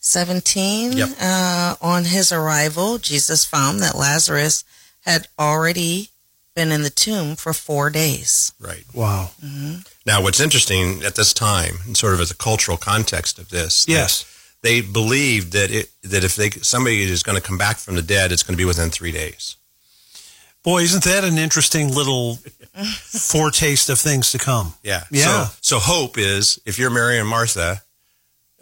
17. 0.00 0.92
Yep. 0.92 1.08
Uh, 1.20 1.76
on 1.80 2.04
his 2.04 2.30
arrival, 2.30 2.98
Jesus 2.98 3.44
found 3.46 3.80
that 3.80 3.94
Lazarus 3.96 4.62
had 5.06 5.28
already 5.38 6.10
been 6.54 6.70
in 6.70 6.82
the 6.82 6.90
tomb 6.90 7.36
for 7.36 7.52
four 7.52 7.90
days. 7.90 8.52
right. 8.60 8.84
Wow. 8.92 9.30
Now, 10.06 10.22
what's 10.22 10.40
interesting 10.40 11.02
at 11.02 11.16
this 11.16 11.32
time, 11.32 11.76
and 11.86 11.96
sort 11.96 12.14
of 12.14 12.20
as 12.20 12.30
a 12.30 12.36
cultural 12.36 12.76
context 12.76 13.38
of 13.38 13.48
this, 13.48 13.86
Yes. 13.88 14.24
they 14.62 14.80
believed 14.82 15.52
that 15.54 15.70
it, 15.70 15.90
that 16.02 16.22
if 16.22 16.36
they 16.36 16.50
somebody 16.50 17.02
is 17.02 17.22
going 17.22 17.36
to 17.40 17.42
come 17.42 17.58
back 17.58 17.78
from 17.78 17.94
the 17.96 18.02
dead, 18.02 18.30
it's 18.30 18.42
going 18.42 18.54
to 18.54 18.58
be 18.60 18.64
within 18.66 18.90
three 18.90 19.10
days. 19.10 19.56
Boy, 20.62 20.82
isn't 20.82 21.04
that 21.04 21.24
an 21.24 21.38
interesting 21.38 21.92
little 21.94 22.38
foretaste 22.84 23.88
of 23.88 23.98
things 23.98 24.32
to 24.32 24.38
come? 24.38 24.74
Yeah. 24.82 25.04
Yeah. 25.10 25.46
So, 25.46 25.54
so 25.60 25.78
hope 25.78 26.18
is 26.18 26.60
if 26.66 26.78
you're 26.78 26.90
Mary 26.90 27.18
and 27.18 27.28
Martha, 27.28 27.82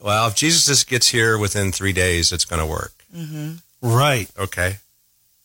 well, 0.03 0.29
if 0.29 0.35
Jesus 0.35 0.67
just 0.67 0.89
gets 0.89 1.09
here 1.09 1.39
within 1.39 1.73
three 1.73 1.93
days, 1.93 2.33
it's 2.33 2.45
going 2.45 2.61
to 2.61 2.67
work. 2.67 2.93
Mm-hmm. 3.15 3.55
Right. 3.83 4.31
Okay. 4.39 4.77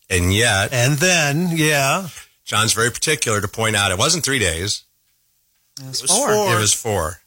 And 0.10 0.34
yet, 0.34 0.74
And 0.74 0.98
then, 0.98 1.50
yeah. 1.52 2.08
John's 2.46 2.74
very 2.74 2.92
particular 2.92 3.42
to 3.42 3.48
point 3.48 3.76
out 3.76 3.92
it 3.92 3.98
wasn't 3.98 4.24
three 4.24 4.40
days. 4.40 4.84
It 5.80 5.88
was, 5.88 6.02
was 6.02 6.12
four. 6.12 6.28
four. 6.30 6.56
It 6.56 6.60
was 6.60 6.74
four. 6.74 7.20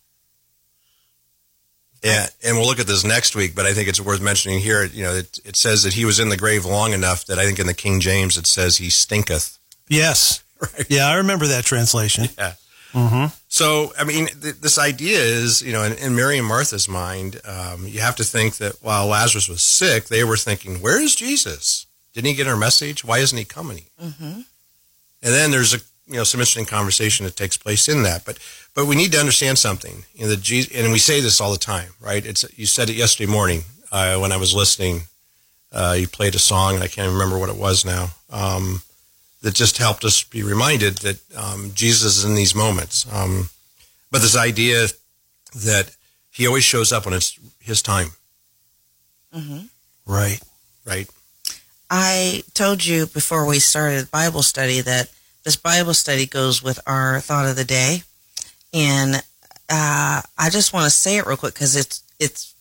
Yeah, 2.03 2.29
and 2.43 2.57
we'll 2.57 2.67
look 2.67 2.81
at 2.81 2.87
this 2.87 3.05
next 3.05 3.37
week, 3.37 3.55
but 3.55 3.67
I 3.67 3.75
think 3.75 3.87
it's 3.87 4.01
worth 4.01 4.23
mentioning 4.23 4.61
here. 4.61 4.85
You 4.85 5.03
know, 5.03 5.15
it, 5.15 5.39
it 5.45 5.57
says 5.57 5.83
that 5.83 5.93
he 5.93 6.07
was 6.07 6.19
in 6.19 6.31
the 6.31 6.37
grave 6.37 6.65
long 6.65 6.95
enough 6.95 7.27
that 7.27 7.39
I 7.39 7.45
think 7.45 7.59
in 7.59 7.67
the 7.67 7.75
King 7.75 8.01
James 8.01 8.39
it 8.39 8.47
says 8.47 8.79
he 8.79 8.89
stinketh. 8.89 9.59
Yes. 9.87 10.43
Right. 10.75 10.87
Yeah, 10.91 11.07
I 11.09 11.17
remember 11.17 11.47
that 11.47 11.65
translation. 11.65 12.27
Yeah. 12.39 12.55
hmm 12.93 13.27
So, 13.49 13.93
I 13.99 14.05
mean, 14.05 14.27
th- 14.27 14.57
this 14.57 14.79
idea 14.79 15.19
is, 15.21 15.63
you 15.63 15.73
know, 15.73 15.83
in, 15.85 15.93
in 15.95 16.15
Mary 16.15 16.37
and 16.39 16.47
Martha's 16.47 16.89
mind, 16.89 17.41
um, 17.45 17.87
you 17.87 18.01
have 18.01 18.17
to 18.17 18.25
think 18.25 18.57
that 18.57 18.75
while 18.83 19.07
Lazarus 19.07 19.49
was 19.49 19.63
sick, 19.63 20.07
they 20.09 20.23
were 20.25 20.37
thinking, 20.37 20.81
where 20.83 21.01
is 21.01 21.15
Jesus? 21.15 21.87
Didn't 22.13 22.29
he 22.29 22.35
get 22.35 22.47
our 22.47 22.57
message? 22.57 23.05
Why 23.05 23.19
isn't 23.19 23.39
he 23.39 23.45
coming? 23.45 23.85
hmm 23.99 24.43
And 25.23 25.35
then 25.35 25.51
there's 25.51 25.75
a 25.75 25.79
you 26.07 26.17
know 26.17 26.25
some 26.25 26.41
interesting 26.41 26.67
conversation 26.67 27.25
that 27.25 27.37
takes 27.37 27.57
place 27.57 27.87
in 27.89 28.03
that. 28.03 28.25
But 28.25 28.39
but 28.75 28.87
we 28.87 28.97
need 28.97 29.13
to 29.13 29.19
understand 29.21 29.59
something. 29.59 30.05
You 30.15 30.23
know, 30.25 30.31
the 30.31 30.37
Je- 30.37 30.71
and 30.75 30.91
we 30.93 30.99
say 30.99 31.21
this 31.21 31.41
all 31.41 31.53
the 31.53 31.59
time, 31.59 31.91
right? 32.01 32.27
It's 32.27 32.45
you 32.59 32.67
said 32.67 32.91
it 32.91 32.97
yesterday 32.97 33.31
morning 33.31 33.63
uh, 33.93 34.19
when 34.19 34.33
I 34.33 34.37
was 34.37 34.53
listening. 34.55 35.03
Uh, 35.73 35.95
you 36.01 36.09
played 36.09 36.35
a 36.35 36.39
song, 36.41 36.75
and 36.75 36.83
I 36.83 36.89
can't 36.89 37.13
remember 37.13 37.39
what 37.39 37.49
it 37.49 37.57
was 37.57 37.85
now. 37.85 38.09
Um, 38.31 38.83
that 39.43 39.55
just 39.55 39.79
helped 39.79 40.05
us 40.05 40.23
be 40.23 40.43
reminded 40.43 40.99
that 40.99 41.19
um, 41.37 41.71
Jesus 41.75 42.19
is 42.19 42.25
in 42.25 42.35
these 42.35 42.55
moments. 42.55 43.07
Um, 43.13 43.49
but 44.11 44.21
this 44.21 44.37
idea 44.37 44.87
that 45.55 45.91
he 46.31 46.47
always 46.47 46.65
shows 46.65 46.93
up 46.93 47.05
when 47.07 47.15
it's 47.15 47.39
his 47.61 47.83
time, 47.83 48.11
hmm 49.33 49.61
Right. 50.07 50.41
right? 50.85 51.09
I 51.89 52.43
told 52.55 52.85
you 52.85 53.07
before 53.07 53.47
we 53.47 53.59
started 53.59 54.11
Bible 54.11 54.43
study 54.43 54.81
that 54.81 55.09
this 55.45 55.57
Bible 55.57 55.95
study 55.95 56.27
goes 56.27 56.63
with 56.63 56.79
our 56.87 57.21
thought 57.21 57.47
of 57.49 57.57
the 57.57 57.65
day, 57.65 58.03
and 58.73 59.17
uh, 59.69 60.23
I 60.39 60.51
just 60.51 60.73
want 60.73 60.85
to 60.85 60.91
say 60.91 61.17
it 61.17 61.27
real 61.27 61.37
quick 61.37 61.55
because 61.55 61.75
it's 61.77 62.03
it's 62.19 62.55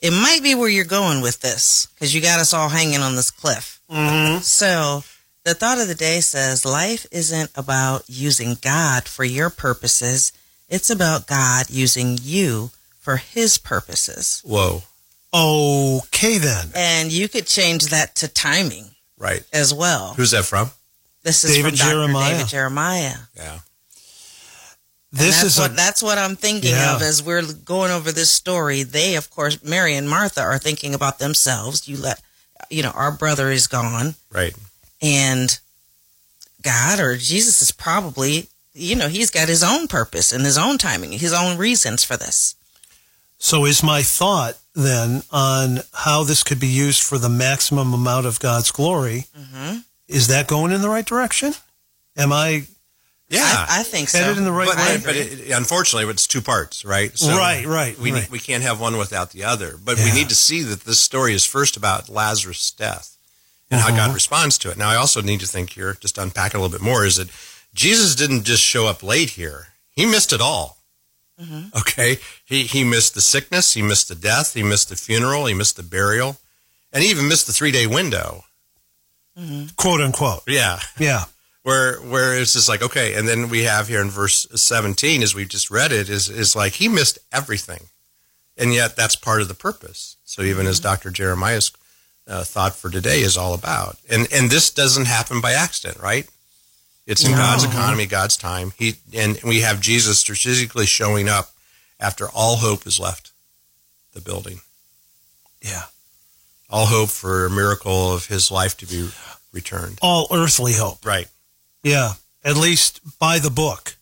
it 0.00 0.10
might 0.12 0.42
be 0.42 0.54
where 0.54 0.68
you're 0.68 0.84
going 0.84 1.22
with 1.22 1.40
this 1.40 1.86
because 1.94 2.14
you 2.14 2.20
got 2.20 2.40
us 2.40 2.52
all 2.52 2.68
hanging 2.68 3.00
on 3.00 3.16
this 3.16 3.30
cliff. 3.30 3.80
hmm 3.90 4.38
So 4.38 5.02
the 5.44 5.54
thought 5.54 5.78
of 5.80 5.88
the 5.88 5.94
day 5.94 6.20
says 6.20 6.64
life 6.64 7.06
isn't 7.10 7.50
about 7.56 8.04
using 8.08 8.56
God 8.60 9.04
for 9.04 9.24
your 9.24 9.50
purposes; 9.50 10.32
it's 10.68 10.90
about 10.90 11.26
God 11.26 11.68
using 11.70 12.18
you 12.22 12.70
for 13.00 13.16
His 13.16 13.58
purposes. 13.58 14.40
Whoa, 14.44 14.82
Okay, 15.34 16.38
then. 16.38 16.68
And 16.74 17.10
you 17.10 17.28
could 17.28 17.46
change 17.46 17.86
that 17.86 18.14
to 18.16 18.28
timing 18.28 18.90
right? 19.18 19.42
as 19.52 19.72
well. 19.72 20.14
Who's 20.14 20.32
that 20.32 20.44
from? 20.44 20.70
This 21.22 21.42
is 21.44 21.52
David 21.56 21.70
from 21.70 21.78
Dr. 21.78 21.90
Jeremiah. 21.90 22.32
David 22.34 22.48
Jeremiah. 22.48 23.16
Yeah, 23.36 23.58
This 25.12 25.36
that's 25.42 25.44
is 25.54 25.58
what 25.58 25.70
a, 25.72 25.74
that's 25.74 26.02
what 26.02 26.18
I'm 26.18 26.36
thinking 26.36 26.70
Yeah. 26.72 26.96
of 26.96 27.02
as 27.02 27.22
we're 27.22 27.42
going 27.42 27.90
over 27.92 28.12
this 28.12 28.30
story. 28.30 28.82
They, 28.82 29.14
of 29.16 29.30
course, 29.30 29.62
Mary 29.62 29.94
and 29.94 30.08
Martha 30.08 30.40
are 30.42 30.58
thinking 30.58 30.94
about 30.94 31.18
themselves. 31.18 31.86
You 31.88 31.96
let, 31.96 32.20
you 32.70 32.82
know, 32.82 32.90
our 32.90 33.12
brother 33.12 33.50
is 33.50 33.66
gone, 33.68 34.14
right. 34.32 34.54
And 35.02 35.58
God 36.62 37.00
or 37.00 37.16
Jesus 37.16 37.60
is 37.60 37.72
probably, 37.72 38.48
you 38.72 38.94
know, 38.96 39.08
he's 39.08 39.30
got 39.30 39.48
his 39.48 39.62
own 39.64 39.88
purpose 39.88 40.32
and 40.32 40.44
his 40.44 40.56
own 40.56 40.78
timing, 40.78 41.12
his 41.12 41.32
own 41.32 41.58
reasons 41.58 42.04
for 42.04 42.16
this. 42.16 42.54
So 43.38 43.64
is 43.66 43.82
my 43.82 44.02
thought 44.02 44.56
then 44.74 45.22
on 45.32 45.80
how 45.92 46.22
this 46.22 46.42
could 46.44 46.60
be 46.60 46.68
used 46.68 47.02
for 47.02 47.18
the 47.18 47.28
maximum 47.28 47.92
amount 47.92 48.26
of 48.26 48.38
God's 48.38 48.70
glory? 48.70 49.26
Mm-hmm. 49.36 49.78
Is 50.08 50.28
that 50.28 50.46
going 50.46 50.70
in 50.72 50.80
the 50.80 50.88
right 50.88 51.04
direction? 51.04 51.52
Am 52.16 52.32
I 52.32 52.64
Yeah. 53.28 53.42
I, 53.42 53.80
I 53.80 53.82
think 53.82 54.10
so. 54.10 54.18
headed 54.18 54.38
in 54.38 54.44
the 54.44 54.52
right 54.52 54.68
but, 54.68 54.76
way? 54.76 55.00
but 55.04 55.16
it, 55.16 55.40
it- 55.40 55.50
unfortunately, 55.50 56.08
it's 56.12 56.28
two 56.28 56.40
parts, 56.42 56.84
right? 56.84 57.10
Right, 57.26 57.66
right, 57.66 57.98
We 57.98 58.12
right. 58.12 58.30
we 58.30 58.38
can't 58.38 58.62
have 58.62 58.78
one 58.80 58.96
without 58.96 59.32
the 59.32 59.42
other. 59.42 59.76
But 59.84 59.98
Yeah. 59.98 60.04
we 60.04 60.12
need 60.12 60.28
to 60.28 60.34
see 60.36 60.62
that 60.62 60.82
this 60.82 61.00
story 61.00 61.34
is 61.34 61.44
first 61.44 61.76
about 61.76 62.08
Lazarus' 62.08 62.70
death 62.70 63.11
and 63.72 63.80
how 63.80 63.88
Uh-huh. 63.88 63.96
God 64.06 64.14
responds 64.14 64.58
to 64.58 64.70
it. 64.70 64.76
Now, 64.76 64.90
I 64.90 64.96
also 64.96 65.20
need 65.22 65.40
to 65.40 65.46
think 65.48 65.70
here, 65.70 65.96
just 66.00 66.18
unpack 66.18 66.54
it 66.54 66.58
a 66.58 66.60
little 66.60 66.76
bit 66.78 66.84
more, 66.84 67.04
is 67.04 67.16
that 67.16 67.28
Jesus 67.74 68.14
didn't 68.14 68.44
just 68.44 68.62
show 68.62 68.86
up 68.86 69.02
late 69.02 69.30
here; 69.30 69.68
he 69.90 70.06
missed 70.06 70.32
it 70.32 70.40
all. 70.40 70.78
Mhm. 71.42 71.74
Okay, 71.74 72.18
he 72.44 72.64
he 72.64 72.84
missed 72.84 73.14
the 73.14 73.20
sickness, 73.22 73.72
he 73.72 73.82
missed 73.82 74.08
the 74.08 74.14
death, 74.14 74.54
he 74.54 74.62
missed 74.62 74.90
the 74.90 74.96
funeral, 74.96 75.46
he 75.46 75.54
missed 75.54 75.76
the 75.76 75.82
burial, 75.82 76.38
and 76.92 77.02
he 77.02 77.10
even 77.10 77.26
missed 77.28 77.46
the 77.46 77.52
three 77.52 77.70
day 77.72 77.86
window. 77.86 78.44
quote 79.76 80.00
unquote? 80.02 80.42
Yeah, 80.46 80.80
Yeah. 80.98 81.24
where 81.62 81.96
where 82.02 82.38
it's 82.38 82.52
just 82.52 82.68
like 82.68 82.82
okay 82.82 83.14
and 83.14 83.26
then 83.26 83.48
we 83.48 83.62
have 83.62 83.86
here 83.88 84.00
in 84.02 84.10
verse 84.10 84.46
17 84.54 85.22
as 85.22 85.32
we 85.34 85.44
just 85.46 85.70
read 85.70 85.92
it 85.92 86.08
is 86.10 86.28
is 86.28 86.54
like 86.56 86.74
he 86.74 86.88
missed 86.88 87.18
everything 87.32 87.86
and 88.58 88.74
yet 88.74 88.96
that's 88.96 89.14
part 89.16 89.40
of 89.40 89.46
the 89.48 89.54
purpose 89.54 90.16
so 90.24 90.42
even 90.42 90.66
as 90.66 90.80
dr 90.80 91.08
jeremiah's 91.12 91.70
uh, 92.32 92.42
thought 92.44 92.74
for 92.74 92.88
today 92.90 93.20
is 93.20 93.36
all 93.36 93.54
about 93.54 93.96
and 94.10 94.26
and 94.32 94.50
this 94.50 94.70
doesn't 94.70 95.06
happen 95.06 95.40
by 95.40 95.52
accident 95.52 96.00
right 96.02 96.26
it's 97.06 97.24
in 97.24 97.32
No. 97.32 97.36
god's 97.36 97.64
economy 97.64 98.06
god's 98.06 98.36
time 98.36 98.72
he 98.78 98.94
and 99.14 99.38
we 99.44 99.60
have 99.60 99.80
jesus 99.80 100.18
strategically 100.18 100.86
showing 100.86 101.28
up 101.28 101.50
after 102.00 102.28
all 102.30 102.56
hope 102.56 102.86
is 102.86 102.98
left 102.98 103.30
the 104.14 104.20
building 104.20 104.60
Yeah. 105.60 105.84
all 106.70 106.86
hope 106.86 107.10
for 107.10 107.46
a 107.46 107.50
miracle 107.50 108.12
of 108.14 108.26
his 108.26 108.50
life 108.50 108.76
to 108.78 108.86
be 108.86 109.10
returned 109.52 109.98
All 110.00 110.26
earthly 110.32 110.72
hope. 110.74 111.04
right 111.04 111.28
Yeah. 111.82 112.14
At 112.44 112.56
least 112.56 113.00
by 113.20 113.38
the 113.38 113.50
book. 113.50 113.94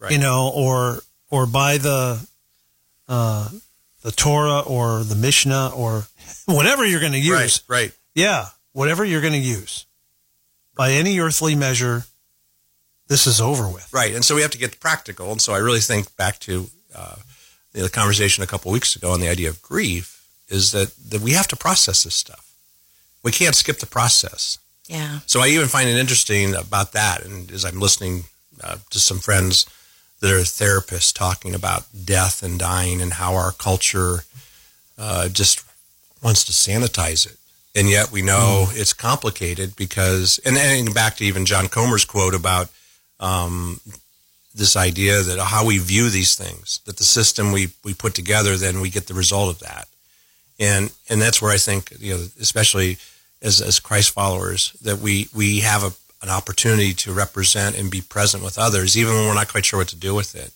Right. 0.00 0.10
You 0.12 0.18
know, 0.18 0.50
or 0.54 1.02
or 1.30 1.46
by 1.46 1.78
the 1.78 2.26
uh 3.08 3.48
the 4.02 4.10
Torah 4.12 4.60
or 4.60 5.04
the 5.04 5.14
Mishnah 5.14 5.70
or 5.74 6.06
whatever 6.46 6.84
you're 6.84 7.00
going 7.00 7.12
to 7.12 7.18
use. 7.18 7.62
right 7.68 7.80
right 7.80 7.92
Yeah, 8.14 8.46
whatever 8.72 9.04
you're 9.04 9.20
going 9.20 9.32
to 9.32 9.38
use. 9.38 9.86
By 10.74 10.92
any 10.92 11.18
earthly 11.20 11.54
measure, 11.54 12.04
this 13.08 13.26
is 13.26 13.40
over 13.40 13.68
with. 13.68 13.88
Right, 13.92 14.14
and 14.14 14.24
so 14.24 14.34
we 14.34 14.42
have 14.42 14.50
to 14.50 14.58
get 14.58 14.78
practical. 14.80 15.32
And 15.32 15.40
so 15.40 15.54
I 15.54 15.58
really 15.58 15.80
think 15.80 16.14
back 16.16 16.38
to 16.40 16.68
uh, 16.94 17.16
the 17.72 17.88
conversation 17.88 18.42
a 18.42 18.46
couple 18.46 18.72
weeks 18.72 18.96
ago 18.96 19.10
on 19.10 19.20
the 19.20 19.28
idea 19.28 19.48
of 19.48 19.62
grief 19.62 20.26
is 20.48 20.72
that, 20.72 20.94
that 21.10 21.20
we 21.20 21.32
have 21.32 21.48
to 21.48 21.56
process 21.56 22.04
this 22.04 22.14
stuff. 22.14 22.52
We 23.22 23.32
can't 23.32 23.54
skip 23.54 23.78
the 23.78 23.86
process. 23.86 24.58
Yeah. 24.86 25.20
So 25.26 25.40
I 25.40 25.48
even 25.48 25.68
find 25.68 25.88
it 25.88 25.96
interesting 25.96 26.54
about 26.54 26.92
that. 26.92 27.24
And 27.24 27.50
as 27.50 27.64
I'm 27.64 27.80
listening 27.80 28.24
uh, 28.62 28.76
to 28.90 28.98
some 28.98 29.18
friends 29.18 29.66
that 30.20 30.30
are 30.30 30.38
therapists 30.38 31.12
talking 31.12 31.54
about 31.54 31.86
death 32.04 32.42
and 32.42 32.58
dying 32.58 33.00
and 33.00 33.14
how 33.14 33.34
our 33.34 33.52
culture 33.52 34.24
uh, 34.96 35.28
just 35.28 35.65
wants 36.22 36.44
to 36.44 36.52
sanitize 36.52 37.26
it. 37.26 37.36
And 37.74 37.90
yet 37.90 38.10
we 38.10 38.22
know 38.22 38.68
it's 38.70 38.94
complicated 38.94 39.76
because, 39.76 40.40
and 40.44 40.56
then 40.56 40.92
back 40.92 41.16
to 41.16 41.24
even 41.24 41.44
John 41.44 41.68
Comer's 41.68 42.06
quote 42.06 42.34
about 42.34 42.70
um, 43.20 43.80
this 44.54 44.76
idea 44.76 45.20
that 45.22 45.38
how 45.38 45.66
we 45.66 45.78
view 45.78 46.08
these 46.08 46.34
things, 46.34 46.80
that 46.86 46.96
the 46.96 47.04
system 47.04 47.52
we, 47.52 47.68
we 47.84 47.92
put 47.92 48.14
together, 48.14 48.56
then 48.56 48.80
we 48.80 48.88
get 48.88 49.06
the 49.06 49.14
result 49.14 49.54
of 49.54 49.58
that. 49.60 49.88
And, 50.58 50.90
and 51.10 51.20
that's 51.20 51.42
where 51.42 51.52
I 51.52 51.58
think, 51.58 51.92
you 52.00 52.14
know, 52.14 52.24
especially 52.40 52.96
as, 53.42 53.60
as 53.60 53.78
Christ 53.78 54.10
followers, 54.12 54.72
that 54.82 54.98
we, 54.98 55.28
we 55.34 55.60
have 55.60 55.84
a, 55.84 55.92
an 56.22 56.30
opportunity 56.30 56.94
to 56.94 57.12
represent 57.12 57.78
and 57.78 57.90
be 57.90 58.00
present 58.00 58.42
with 58.42 58.58
others, 58.58 58.96
even 58.96 59.12
when 59.12 59.26
we're 59.26 59.34
not 59.34 59.50
quite 59.50 59.66
sure 59.66 59.80
what 59.80 59.88
to 59.88 59.96
do 59.96 60.14
with 60.14 60.34
it. 60.34 60.52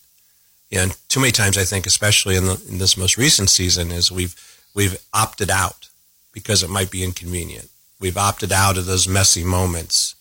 And 0.72 0.96
too 1.08 1.20
many 1.20 1.32
times, 1.32 1.58
I 1.58 1.64
think, 1.64 1.84
especially 1.84 2.36
in, 2.36 2.46
the, 2.46 2.62
in 2.66 2.78
this 2.78 2.96
most 2.96 3.18
recent 3.18 3.50
season, 3.50 3.90
is 3.90 4.10
we've 4.10 4.34
we've 4.74 4.98
opted 5.12 5.50
out 5.50 5.88
because 6.32 6.62
it 6.62 6.70
might 6.70 6.90
be 6.90 7.04
inconvenient. 7.04 7.68
We've 8.00 8.16
opted 8.16 8.52
out 8.52 8.78
of 8.78 8.86
those 8.86 9.08
messy 9.08 9.44
moments, 9.44 10.14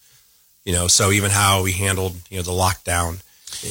you 0.66 0.74
know. 0.74 0.88
So 0.88 1.12
even 1.12 1.32
how 1.32 1.64
we 1.64 1.74
handled, 1.74 2.18
you 2.30 2.38
know, 2.38 2.44
the 2.44 2.52
lockdown, 2.52 3.22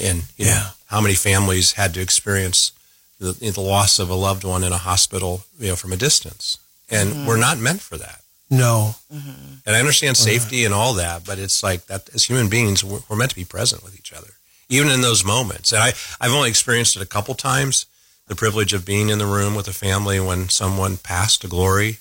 and 0.03 0.25
you 0.37 0.47
know, 0.47 0.53
Yeah. 0.53 0.71
how 0.87 1.01
many 1.01 1.15
families 1.15 1.73
had 1.73 1.95
to 1.95 2.01
experience 2.01 2.73
the, 3.21 3.33
the 3.33 3.61
loss 3.61 3.99
of 3.99 4.09
a 4.11 4.15
loved 4.15 4.45
one 4.45 4.65
in 4.65 4.73
a 4.73 4.79
hospital, 4.79 5.45
you 5.59 5.69
know, 5.69 5.77
from 5.77 5.93
a 5.93 5.97
distance, 5.97 6.59
and 6.89 7.11
mm-hmm. 7.11 7.27
we're 7.27 7.37
not 7.37 7.59
meant 7.59 7.81
for 7.81 7.97
that. 7.99 8.23
No. 8.51 8.95
Mm-hmm. 9.13 9.55
And 9.67 9.77
I 9.77 9.79
understand 9.81 10.17
safety 10.17 10.65
and 10.65 10.73
all 10.73 10.95
that, 10.95 11.25
but 11.27 11.39
it's 11.39 11.63
like 11.63 11.87
that 11.87 12.09
as 12.15 12.25
human 12.25 12.49
beings, 12.49 12.83
we're, 12.83 13.01
we're 13.09 13.17
meant 13.17 13.31
to 13.31 13.37
be 13.37 13.45
present 13.45 13.83
with 13.85 13.99
each 13.99 14.13
other, 14.13 14.31
even 14.71 14.91
in 14.91 15.03
those 15.03 15.23
moments. 15.25 15.73
And 15.73 15.83
I, 15.83 15.93
I've 16.21 16.33
only 16.33 16.49
experienced 16.49 16.97
it 16.97 17.03
a 17.03 17.07
couple 17.07 17.35
times, 17.35 17.85
the 18.29 18.37
privilege 18.37 18.73
of 18.73 18.87
being 18.87 19.09
in 19.09 19.19
the 19.19 19.27
room 19.27 19.55
with 19.55 19.67
a 19.69 19.73
family 19.73 20.21
when 20.21 20.49
someone 20.49 20.97
passed 20.97 21.43
to 21.43 21.49
glory. 21.49 21.99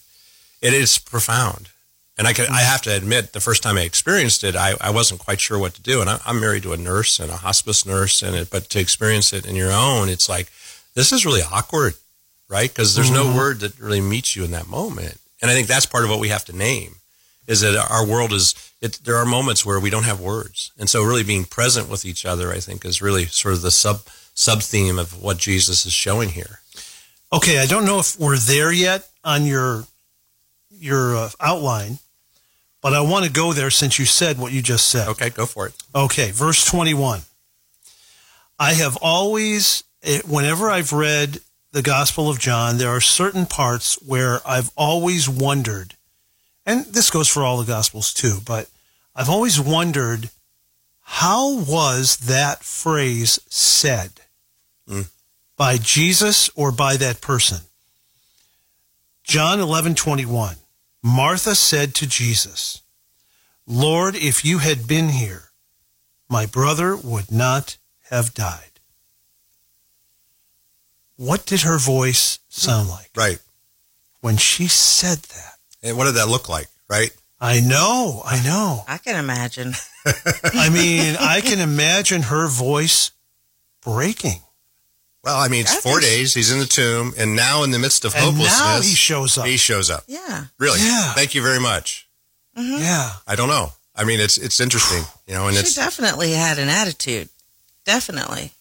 It 0.62 0.74
is 0.74 0.98
profound. 0.98 1.70
And 2.18 2.28
I 2.28 2.34
could, 2.34 2.50
I 2.50 2.62
have 2.62 2.82
to 2.84 2.96
admit, 2.96 3.34
the 3.34 3.40
first 3.40 3.62
time 3.62 3.78
I 3.78 3.82
experienced 3.82 4.44
it, 4.44 4.56
I, 4.56 4.74
I 4.82 4.90
wasn't 4.90 5.20
quite 5.22 5.40
sure 5.40 5.60
what 5.60 5.76
to 5.76 5.82
do. 5.82 6.02
And 6.02 6.10
I, 6.10 6.20
I'm 6.26 6.40
married 6.40 6.64
to 6.64 6.74
a 6.74 6.78
nurse 6.78 7.20
and 7.20 7.30
a 7.30 7.38
hospice 7.38 7.86
nurse, 7.86 8.24
and 8.24 8.36
it, 8.36 8.50
but 8.50 8.70
to 8.70 8.80
experience 8.80 9.34
it 9.34 9.46
in 9.46 9.56
your 9.56 9.72
own, 9.72 10.10
it's 10.10 10.28
like 10.28 10.52
this 10.96 11.12
is 11.12 11.26
really 11.26 11.42
awkward, 11.42 11.94
right? 12.50 12.70
Because 12.70 12.96
there's 12.96 13.12
no 13.12 13.26
mm-hmm. 13.26 13.38
word 13.38 13.60
that 13.60 13.80
really 13.80 14.02
meets 14.02 14.36
you 14.36 14.44
in 14.44 14.52
that 14.52 14.68
moment. 14.68 15.20
And 15.42 15.52
I 15.52 15.54
think 15.54 15.68
that's 15.68 15.86
part 15.86 16.04
of 16.04 16.10
what 16.10 16.20
we 16.20 16.30
have 16.30 16.46
to 16.46 16.56
name 16.56 16.96
is 17.48 17.62
that 17.62 17.76
our 17.90 18.06
world 18.06 18.34
is 18.34 18.54
it, 18.82 19.00
there 19.06 19.16
are 19.16 19.26
moments 19.26 19.66
where 19.66 19.80
we 19.80 19.90
don't 19.90 20.04
have 20.04 20.20
words 20.20 20.72
and 20.78 20.90
so 20.90 21.04
really 21.04 21.24
being 21.24 21.46
present 21.46 21.90
with 21.90 22.06
each 22.06 22.26
other 22.26 22.52
i 22.52 22.60
think 22.60 22.86
is 22.86 23.02
really 23.02 23.26
sort 23.26 23.54
of 23.54 23.62
the 23.62 23.72
sub 23.72 24.02
sub 24.38 24.62
theme 24.62 25.00
of 25.00 25.22
what 25.22 25.38
jesus 25.38 25.86
is 25.86 25.94
showing 25.94 26.30
here 26.30 26.60
Okay, 27.30 27.60
I 27.60 27.66
don't 27.66 27.84
know 27.86 28.00
if 28.00 28.18
we're 28.18 28.38
there 28.38 28.72
yet 28.72 29.10
on 29.22 29.46
your 29.46 29.84
your 30.72 31.14
uh, 31.18 31.30
outline, 31.42 32.00
but 32.82 32.94
I 32.94 33.02
want 33.02 33.26
to 33.26 33.32
go 33.32 33.52
there 33.52 33.70
since 33.70 34.00
you 34.00 34.06
said 34.06 34.38
what 34.38 34.54
you 34.54 34.62
just 34.62 34.88
said. 34.88 35.10
okay 35.10 35.30
go 35.30 35.46
for 35.46 35.68
it 35.68 35.74
Okay, 35.94 36.32
verse 36.32 36.64
21. 36.64 37.22
I 38.58 38.74
have 38.76 38.98
always, 39.02 39.84
eh, 40.04 40.22
whenever 40.26 40.70
I've 40.70 40.94
read 40.94 41.40
the 41.74 41.82
Gospel 41.82 42.30
of 42.30 42.40
John, 42.40 42.78
there 42.78 42.92
are 42.96 43.02
certain 43.02 43.46
parts 43.46 43.96
where 44.02 44.40
I've 44.48 44.72
always 44.78 45.28
wondered, 45.28 45.96
and 46.66 46.86
this 46.86 47.10
goes 47.10 47.28
for 47.28 47.44
all 47.44 47.58
the 47.58 47.66
Gospels 47.66 48.14
too, 48.14 48.38
but 48.46 48.70
I've 49.14 49.30
always 49.30 49.60
wondered 49.60 50.30
how 51.02 51.58
was 51.60 52.18
that 52.18 52.64
phrase 52.64 53.38
said 53.50 54.12
Mm. 54.88 55.10
by 55.58 55.78
Jesus 55.78 56.50
or 56.56 56.72
by 56.72 56.98
that 56.98 57.22
person? 57.22 57.62
John 59.24 59.60
11 59.60 59.96
21. 59.96 60.56
Martha 61.04 61.56
said 61.56 61.94
to 61.96 62.08
Jesus, 62.08 62.82
Lord, 63.66 64.16
if 64.16 64.44
you 64.46 64.60
had 64.60 64.88
been 64.88 65.10
here, 65.10 65.52
my 66.30 66.46
brother 66.46 66.96
would 66.96 67.32
not 67.32 67.78
have 68.10 68.34
died. 68.34 68.80
What 71.18 71.46
did 71.46 71.62
her 71.62 71.78
voice 71.78 72.40
sound 72.50 72.90
like 72.90 73.10
right 73.16 73.40
when 74.22 74.38
she 74.38 74.68
said 74.68 75.20
that? 75.20 75.54
and 75.84 75.98
what 75.98 76.06
did 76.06 76.16
that 76.16 76.28
look 76.28 76.50
like 76.50 76.68
right 76.90 77.12
I 77.40 77.60
know, 77.60 78.24
I 78.26 78.44
know. 78.44 78.84
I 78.88 78.98
can 78.98 79.16
imagine. 79.16 79.74
I 80.44 80.70
mean, 80.70 81.16
I 81.20 81.40
can 81.42 81.60
imagine 81.60 82.24
her 82.24 82.48
voice 82.48 83.12
breaking. 83.84 84.42
Well 85.28 85.38
i 85.46 85.48
mean 85.50 85.62
it's 85.62 85.76
I 85.78 85.80
four 85.82 86.00
days 86.00 86.34
he's 86.34 86.52
in 86.52 86.60
the 86.60 86.66
tomb 86.66 87.14
and 87.20 87.36
now 87.36 87.64
in 87.64 87.72
the 87.72 87.80
midst 87.80 88.06
of 88.06 88.16
And 88.16 88.24
hopelessness 88.24 88.60
now 88.60 88.82
he 88.82 88.96
shows 88.96 89.38
up. 89.38 89.46
he 89.46 89.58
shows 89.58 89.90
up 89.90 90.04
Yeah. 90.08 90.46
really 90.58 90.80
Yeah. 90.82 91.14
thank 91.14 91.36
you 91.36 91.42
very 91.42 91.60
much 91.60 92.08
Yeah. 92.56 93.12
i 93.28 93.36
don't 93.36 93.50
know 93.50 93.74
i 93.96 94.04
mean 94.04 94.20
it's 94.20 94.38
it's 94.38 94.60
interesting 94.60 95.04
you 95.28 95.34
know 95.36 95.48
and 95.48 95.56
she 95.56 95.62
it's 95.62 95.76
definitely 95.76 96.32
had 96.32 96.58
an 96.60 96.70
attitude. 96.70 97.30
Definitely. 97.86 98.52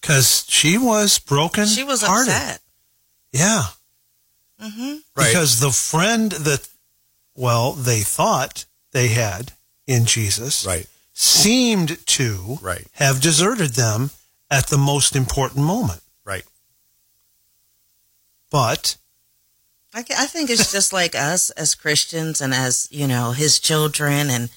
Because 0.00 0.44
she 0.48 0.78
was 0.78 1.18
broken. 1.18 1.66
She 1.66 1.84
was 1.84 2.02
hearted. 2.02 2.32
upset. 2.32 2.60
Yeah. 3.32 3.64
Mm-hmm. 4.62 4.96
right 5.16 5.28
Because 5.28 5.60
the 5.60 5.70
friend 5.70 6.32
that, 6.32 6.66
well, 7.34 7.72
they 7.72 8.00
thought 8.00 8.64
they 8.92 9.08
had 9.08 9.52
in 9.86 10.04
Jesus 10.06 10.64
right 10.66 10.86
seemed 11.12 12.04
to 12.06 12.58
right 12.62 12.86
have 12.92 13.20
deserted 13.20 13.70
them 13.74 14.10
at 14.50 14.66
the 14.68 14.78
most 14.78 15.14
important 15.16 15.64
moment. 15.64 16.00
right 16.24 16.44
But 18.50 18.96
I, 19.94 20.00
I 20.00 20.26
think 20.26 20.50
it's 20.50 20.72
just 20.72 20.92
like 20.92 21.14
us 21.32 21.50
as 21.50 21.74
Christians 21.74 22.40
and 22.40 22.54
as, 22.54 22.88
you 22.90 23.06
know, 23.06 23.32
his 23.32 23.58
children 23.58 24.30
and 24.30 24.50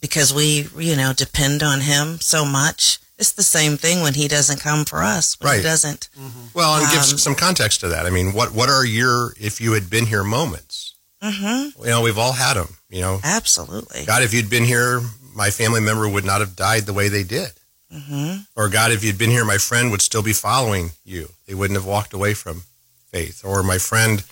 because 0.00 0.32
we, 0.32 0.66
you 0.78 0.96
know, 0.96 1.12
depend 1.12 1.62
on 1.62 1.80
him 1.82 2.18
so 2.20 2.44
much. 2.44 2.98
it's 3.18 3.32
the 3.32 3.42
same 3.42 3.76
thing 3.76 4.00
when 4.02 4.14
he 4.14 4.28
doesn't 4.28 4.60
come 4.60 4.84
for 4.86 5.02
us. 5.02 5.38
When 5.38 5.50
Right. 5.50 5.56
He 5.58 5.62
doesn't. 5.62 6.08
Well, 6.54 6.80
and 6.80 6.90
give 6.90 7.00
Um, 7.02 7.18
some 7.18 7.34
context 7.34 7.80
to 7.80 7.88
that. 7.88 8.06
I 8.06 8.10
mean, 8.10 8.32
what 8.32 8.52
what 8.54 8.70
are 8.70 8.84
your 8.84 9.34
if 9.38 9.60
you 9.60 9.72
had 9.74 9.90
been 9.90 10.06
here 10.06 10.24
moments? 10.24 10.94
Mm-hmm. 11.22 11.82
You 11.84 11.90
know, 11.90 12.00
we've 12.00 12.16
all 12.16 12.32
had 12.32 12.54
them. 12.54 12.78
You 12.88 13.02
know, 13.02 13.20
Absolutely. 13.22 14.06
God, 14.06 14.22
if 14.22 14.32
you'd 14.32 14.48
been 14.48 14.64
here, 14.64 15.02
my 15.34 15.50
family 15.50 15.82
member 15.82 16.08
would 16.08 16.24
not 16.24 16.40
have 16.40 16.56
died 16.56 16.86
the 16.86 16.94
way 16.94 17.08
they 17.10 17.22
did. 17.22 17.52
Mm-hmm. 17.92 18.42
Or 18.56 18.68
God, 18.68 18.92
if 18.92 19.02
you'd 19.02 19.18
been 19.18 19.30
here, 19.30 19.44
my 19.44 19.58
friend 19.58 19.90
would 19.90 20.02
still 20.02 20.22
be 20.22 20.32
following 20.32 20.92
you. 21.04 21.30
They 21.46 21.54
wouldn't 21.54 21.76
have 21.76 21.86
walked 21.86 22.12
away 22.12 22.34
from 22.34 22.62
faith. 23.10 23.44
Or 23.44 23.62
my 23.62 23.78
friend, 23.78 24.22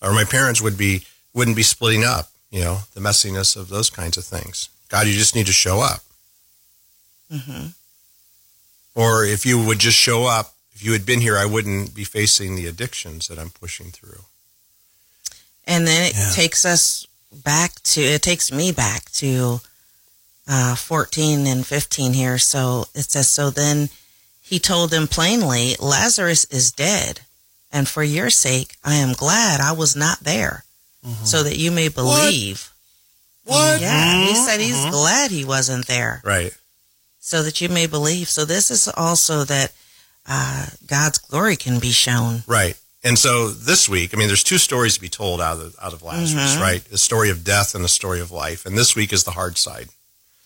or 0.00 0.12
my 0.12 0.24
parents 0.24 0.60
would 0.60 0.78
be 0.78 1.04
wouldn't 1.34 1.56
be 1.56 1.62
splitting 1.62 2.04
up. 2.04 2.30
You 2.50 2.60
know, 2.62 2.78
the 2.94 3.00
messiness 3.00 3.56
of 3.56 3.68
those 3.68 3.90
kinds 3.90 4.16
of 4.16 4.24
things. 4.24 4.68
God, 4.88 5.06
you 5.06 5.12
just 5.12 5.34
need 5.36 5.46
to 5.46 5.52
show 5.52 5.80
up. 5.80 6.00
Mm-hmm. 7.32 7.66
Or 8.94 9.24
if 9.24 9.46
you 9.46 9.64
would 9.64 9.78
just 9.78 9.96
show 9.96 10.24
up, 10.26 10.54
if 10.72 10.84
you 10.84 10.92
had 10.92 11.06
been 11.06 11.20
here, 11.20 11.36
I 11.38 11.46
wouldn't 11.46 11.94
be 11.94 12.04
facing 12.04 12.56
the 12.56 12.66
addictions 12.66 13.28
that 13.28 13.38
I'm 13.38 13.50
pushing 13.50 13.90
through. 13.90 14.24
And 15.64 15.86
then 15.86 16.02
it 16.02 16.14
Yeah. 16.14 16.30
takes 16.34 16.64
us 16.64 17.06
back 17.32 17.80
to, 17.84 18.00
it 18.00 18.22
takes 18.22 18.50
me 18.50 18.72
back 18.72 19.10
to 19.12 19.60
uh, 20.50 20.74
14 20.74 21.46
and 21.46 21.64
15 21.66 22.12
here. 22.12 22.36
So 22.38 22.86
it 22.94 23.10
says, 23.10 23.28
So 23.28 23.50
then 23.50 23.88
he 24.42 24.58
told 24.58 24.90
them 24.90 25.06
plainly, 25.06 25.76
Lazarus 25.78 26.44
is 26.46 26.72
dead. 26.72 27.20
And 27.72 27.86
for 27.88 28.02
your 28.02 28.30
sake, 28.30 28.74
I 28.82 28.96
am 28.96 29.12
glad 29.12 29.60
I 29.60 29.70
was 29.72 29.94
not 29.94 30.20
there, 30.20 30.64
so 31.24 31.44
that 31.44 31.56
you 31.56 31.70
may 31.70 31.86
believe. 31.88 32.70
What? 33.44 33.80
Yeah, 33.80 34.26
he 34.26 34.34
said 34.34 34.58
he's 34.60 34.74
Mhm. 34.74 34.90
glad 34.90 35.30
he 35.30 35.44
wasn't 35.44 35.86
there, 35.86 36.20
Right. 36.24 36.52
so 37.20 37.42
that 37.44 37.60
you 37.60 37.68
may 37.68 37.86
believe. 37.86 38.28
So 38.28 38.44
this 38.44 38.70
is 38.72 38.88
also 38.88 39.44
that 39.44 39.72
uh, 40.26 40.66
God's 40.86 41.18
glory 41.18 41.56
can 41.56 41.78
be 41.78 41.92
shown. 41.92 42.42
Right. 42.46 42.76
And 43.02 43.18
so 43.18 43.50
this 43.50 43.88
week, 43.88 44.12
I 44.12 44.16
mean, 44.18 44.26
there's 44.28 44.44
two 44.44 44.58
stories 44.58 44.94
to 44.94 45.00
be 45.00 45.08
told 45.08 45.40
out 45.40 45.58
of 45.58 45.74
out 45.80 45.92
of 45.94 46.02
Lazarus, 46.02 46.52
Mhm. 46.56 46.60
right? 46.60 46.90
The 46.90 46.98
story 46.98 47.30
of 47.30 47.42
death 47.44 47.74
and 47.74 47.82
the 47.84 47.88
story 47.88 48.20
of 48.20 48.30
life. 48.30 48.66
And 48.66 48.76
this 48.76 48.94
week 48.94 49.12
is 49.12 49.22
the 49.24 49.32
hard 49.32 49.56
side. 49.58 49.88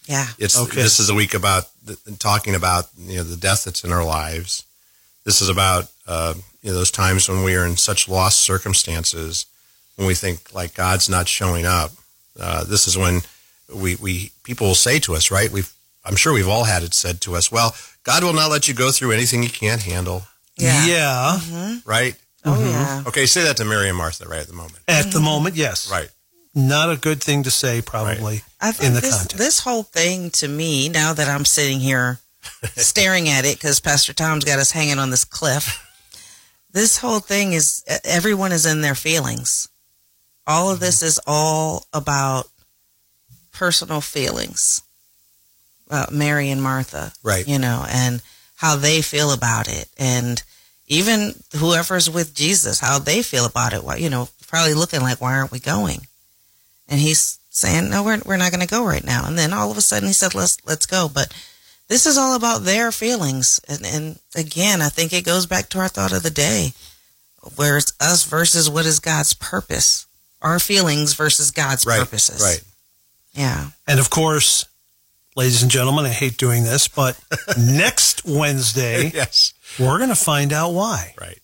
Yeah. 0.06 0.26
It's 0.38 0.56
Okay. 0.58 0.82
this 0.82 1.00
is 1.00 1.08
a 1.08 1.14
week 1.14 1.34
about 1.34 1.68
the, 1.84 1.96
talking 2.18 2.54
about 2.54 2.88
you 2.98 3.16
know 3.18 3.22
the 3.24 3.36
death 3.36 3.64
that's 3.64 3.84
in 3.84 3.92
our 3.92 4.04
lives. 4.04 4.64
This 5.24 5.40
is 5.40 5.48
about 5.48 5.88
uh, 6.06 6.34
you 6.62 6.70
know 6.70 6.76
those 6.76 6.90
times 6.90 7.28
when 7.28 7.42
we 7.42 7.56
are 7.56 7.64
in 7.66 7.76
such 7.76 8.08
lost 8.08 8.40
circumstances, 8.40 9.46
when 9.96 10.06
we 10.06 10.14
think 10.14 10.52
like 10.54 10.74
God's 10.74 11.08
not 11.08 11.28
showing 11.28 11.64
up. 11.66 11.92
Uh, 12.38 12.64
this 12.64 12.86
is 12.86 12.98
when 12.98 13.22
we 13.74 13.96
we 13.96 14.30
people 14.42 14.66
will 14.68 14.74
say 14.74 14.98
to 15.00 15.14
us, 15.14 15.30
right? 15.30 15.50
We've 15.50 15.72
I'm 16.04 16.16
sure 16.16 16.32
we've 16.34 16.48
all 16.48 16.64
had 16.64 16.82
it 16.82 16.92
said 16.94 17.20
to 17.22 17.34
us. 17.36 17.50
Well, 17.50 17.74
God 18.02 18.22
will 18.22 18.34
not 18.34 18.50
let 18.50 18.68
you 18.68 18.74
go 18.74 18.90
through 18.90 19.12
anything 19.12 19.42
you 19.42 19.48
can't 19.48 19.82
handle, 19.82 20.24
Yeah. 20.56 20.84
Yeah. 20.86 21.38
hmm 21.40 21.76
right? 21.86 22.14
Oh, 22.44 22.52
Mhm. 22.52 22.70
yeah. 22.70 23.02
Okay, 23.06 23.24
say 23.24 23.44
that 23.44 23.56
to 23.56 23.64
Mary 23.64 23.88
and 23.88 23.96
Martha 23.96 24.28
right 24.28 24.40
at 24.40 24.48
the 24.48 24.52
moment. 24.52 24.80
At 24.86 25.10
the 25.12 25.20
moment, 25.20 25.56
yes. 25.56 25.88
Right. 25.90 26.10
Not 26.54 26.90
a 26.90 26.96
good 26.96 27.22
thing 27.22 27.42
to 27.44 27.50
say, 27.50 27.82
probably. 27.82 28.42
I 28.60 28.72
think 28.72 28.88
in 28.88 28.94
the 28.94 29.00
this, 29.00 29.10
context. 29.16 29.38
this 29.38 29.60
whole 29.60 29.82
thing 29.82 30.30
to 30.30 30.48
me, 30.48 30.88
now 30.88 31.12
that 31.12 31.28
I'm 31.28 31.44
sitting 31.44 31.80
here 31.80 32.20
staring 32.76 33.28
at 33.28 33.44
it, 33.44 33.56
because 33.56 33.80
Pastor 33.80 34.12
Tom's 34.12 34.44
got 34.44 34.58
us 34.60 34.70
hanging 34.70 34.98
on 34.98 35.10
this 35.10 35.24
cliff, 35.24 35.80
this 36.70 36.98
whole 36.98 37.20
thing 37.20 37.52
is 37.54 37.82
everyone 38.04 38.52
is 38.52 38.66
in 38.66 38.82
their 38.82 38.94
feelings. 38.94 39.68
All 40.46 40.70
of 40.70 40.78
this 40.80 41.02
is 41.02 41.20
all 41.26 41.86
about 41.92 42.46
personal 43.52 44.00
feelings. 44.00 44.82
Uh, 45.90 46.06
Mary 46.10 46.50
and 46.50 46.62
Martha, 46.62 47.12
Right. 47.22 47.46
you 47.46 47.58
know, 47.58 47.84
and 47.88 48.22
how 48.56 48.76
they 48.76 49.02
feel 49.02 49.32
about 49.32 49.68
it. 49.68 49.88
And 49.98 50.42
even 50.86 51.34
whoever's 51.56 52.08
with 52.10 52.34
Jesus, 52.34 52.80
how 52.80 52.98
they 52.98 53.22
feel 53.22 53.44
about 53.44 53.72
it. 53.72 53.84
Why, 53.84 53.96
you 53.96 54.08
know, 54.10 54.28
probably 54.46 54.74
looking 54.74 55.00
like, 55.00 55.20
why 55.20 55.34
aren't 55.34 55.50
we 55.52 55.60
going? 55.60 56.06
And 56.88 57.00
he's 57.00 57.38
saying, 57.50 57.90
no, 57.90 58.02
we're, 58.02 58.20
we're 58.24 58.36
not 58.36 58.50
going 58.52 58.60
to 58.66 58.66
go 58.72 58.84
right 58.84 59.04
now. 59.04 59.26
And 59.26 59.38
then 59.38 59.52
all 59.52 59.70
of 59.70 59.76
a 59.78 59.80
sudden 59.80 60.08
he 60.08 60.12
said, 60.12 60.34
let's, 60.34 60.58
let's 60.66 60.86
go. 60.86 61.08
But 61.12 61.32
this 61.88 62.06
is 62.06 62.18
all 62.18 62.34
about 62.34 62.62
their 62.62 62.90
feelings. 62.92 63.60
And, 63.68 63.84
and 63.86 64.18
again, 64.34 64.82
I 64.82 64.88
think 64.88 65.12
it 65.12 65.24
goes 65.24 65.46
back 65.46 65.68
to 65.70 65.78
our 65.78 65.88
thought 65.88 66.12
of 66.12 66.22
the 66.22 66.30
day, 66.30 66.72
where 67.56 67.76
it's 67.78 67.92
us 68.00 68.24
versus 68.24 68.68
what 68.70 68.86
is 68.86 69.00
God's 69.00 69.34
purpose, 69.34 70.06
our 70.42 70.58
feelings 70.58 71.14
versus 71.14 71.50
God's 71.50 71.86
Right. 71.86 72.00
purposes. 72.00 72.40
Right. 72.42 72.62
Yeah. 73.32 73.70
And 73.86 73.98
of 74.00 74.10
course, 74.10 74.64
ladies 75.36 75.62
and 75.62 75.70
gentlemen, 75.70 76.06
I 76.06 76.10
hate 76.10 76.36
doing 76.36 76.64
this, 76.64 76.88
but 76.88 77.18
next 77.58 78.24
Wednesday, 78.24 79.10
yes. 79.14 79.52
we're 79.78 79.98
going 79.98 80.10
to 80.10 80.14
find 80.16 80.52
out 80.52 80.70
why. 80.72 81.14
Right. 81.20 81.38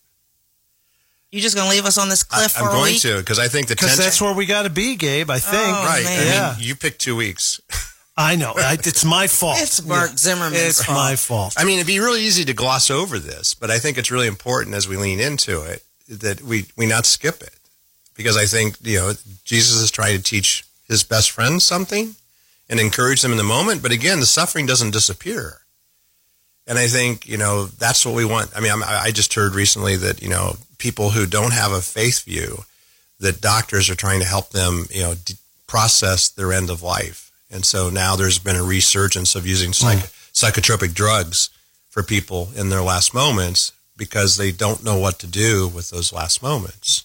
You 1.31 1.39
just 1.41 1.55
going 1.55 1.69
to 1.69 1.73
leave 1.75 1.85
us 1.85 1.97
on 1.97 2.09
this 2.09 2.25
I, 2.31 2.35
cliff 2.37 2.57
I'm 2.59 2.67
a 2.67 2.71
going 2.71 2.93
week? 2.93 3.01
to 3.01 3.17
because 3.19 3.39
I 3.39 3.47
think 3.47 3.67
the 3.67 3.75
Because 3.75 3.89
tension. 3.89 4.03
that's 4.05 4.21
where 4.21 4.33
we 4.33 4.45
got 4.45 4.63
to 4.63 4.69
be, 4.69 4.95
Gabe, 4.95 5.29
I 5.29 5.39
think. 5.39 5.55
Oh, 5.55 5.85
right. 5.85 6.03
man. 6.03 6.17
I 6.19 6.23
mean, 6.23 6.27
Yeah. 6.33 6.55
you 6.59 6.75
picked 6.75 6.99
two 6.99 7.15
weeks. 7.15 7.61
I 8.17 8.35
know. 8.35 8.53
I, 8.55 8.73
it's 8.73 9.05
my 9.05 9.27
fault. 9.27 9.57
It's 9.61 9.83
Mark 9.83 10.17
Zimmerman's 10.17 10.61
It's 10.61 10.83
fault. 10.83 10.97
my 10.97 11.15
fault. 11.15 11.53
I 11.57 11.63
mean, 11.63 11.75
it'd 11.79 11.87
be 11.87 11.99
really 11.99 12.21
easy 12.21 12.43
to 12.45 12.53
gloss 12.53 12.91
over 12.91 13.17
this, 13.17 13.53
but 13.53 13.71
I 13.71 13.79
think 13.79 13.97
it's 13.97 14.11
really 14.11 14.27
important 14.27 14.75
as 14.75 14.87
we 14.87 14.97
lean 14.97 15.19
into 15.21 15.61
it 15.63 15.83
that 16.09 16.41
we 16.41 16.65
we 16.75 16.85
not 16.85 17.05
skip 17.05 17.41
it 17.41 17.53
because 18.15 18.35
I 18.35 18.45
think 18.45 18.75
you 18.83 18.97
know 18.97 19.13
Jesus 19.45 19.77
is 19.81 19.89
trying 19.89 20.17
to 20.17 20.21
teach 20.21 20.65
his 20.89 21.03
best 21.05 21.31
friends 21.31 21.63
something 21.63 22.15
and 22.69 22.79
encourage 22.81 23.21
them 23.21 23.31
in 23.31 23.37
the 23.37 23.45
moment. 23.45 23.81
But 23.81 23.93
again, 23.93 24.19
the 24.19 24.25
suffering 24.25 24.65
doesn't 24.65 24.91
disappear. 24.91 25.60
And 26.67 26.77
I 26.77 26.87
think 26.87 27.27
you 27.27 27.37
know 27.37 27.65
that's 27.65 28.05
what 28.05 28.15
we 28.15 28.23
want. 28.25 28.51
I 28.55 28.59
mean, 28.61 28.71
I'm, 28.71 28.83
I 28.83 29.11
just 29.11 29.33
heard 29.33 29.55
recently 29.55 29.95
that 29.97 30.21
you 30.21 30.29
know 30.29 30.55
people 30.77 31.09
who 31.11 31.25
don't 31.25 31.53
have 31.53 31.71
a 31.71 31.81
faith 31.81 32.23
view, 32.23 32.63
that 33.19 33.41
doctors 33.41 33.89
are 33.89 33.95
trying 33.95 34.19
to 34.21 34.25
help 34.27 34.49
them 34.51 34.85
you 34.91 35.01
know 35.01 35.15
d- 35.15 35.35
process 35.67 36.29
their 36.29 36.53
end 36.53 36.69
of 36.69 36.81
life, 36.83 37.31
and 37.49 37.65
so 37.65 37.89
now 37.89 38.15
there's 38.15 38.39
been 38.39 38.55
a 38.55 38.63
resurgence 38.63 39.35
of 39.35 39.45
using 39.47 39.73
psych- 39.73 40.09
psychotropic 40.33 40.93
drugs 40.93 41.49
for 41.89 42.03
people 42.03 42.49
in 42.55 42.69
their 42.69 42.81
last 42.83 43.13
moments 43.13 43.71
because 43.97 44.37
they 44.37 44.51
don't 44.51 44.83
know 44.83 44.97
what 44.97 45.19
to 45.19 45.27
do 45.27 45.67
with 45.67 45.89
those 45.89 46.13
last 46.13 46.41
moments 46.41 47.03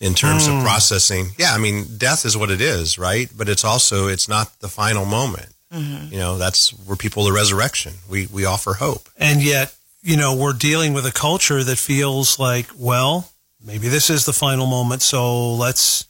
in 0.00 0.14
terms 0.14 0.46
Hmm. 0.46 0.56
of 0.58 0.64
processing. 0.64 1.32
Yeah, 1.38 1.52
I 1.54 1.58
mean, 1.58 1.96
death 1.98 2.24
is 2.24 2.36
what 2.36 2.50
it 2.50 2.60
is, 2.60 2.98
right? 2.98 3.28
But 3.36 3.48
it's 3.48 3.64
also 3.64 4.06
it's 4.08 4.28
not 4.28 4.58
the 4.60 4.68
final 4.68 5.04
moment. 5.04 5.48
Mhm. 5.72 6.12
You 6.12 6.18
know, 6.18 6.38
that's 6.38 6.70
where 6.70 6.96
people 6.96 7.24
the 7.24 7.32
resurrection. 7.32 7.94
We 8.08 8.26
we 8.26 8.44
offer 8.44 8.74
hope. 8.74 9.08
And 9.16 9.42
yet, 9.42 9.74
you 10.02 10.16
know, 10.16 10.34
we're 10.34 10.52
dealing 10.52 10.92
with 10.94 11.06
a 11.06 11.12
culture 11.12 11.64
that 11.64 11.78
feels 11.78 12.38
like, 12.38 12.66
well, 12.76 13.30
maybe 13.64 13.88
this 13.88 14.10
is 14.10 14.24
the 14.24 14.32
final 14.32 14.66
moment, 14.66 15.02
so 15.02 15.54
let's 15.54 16.04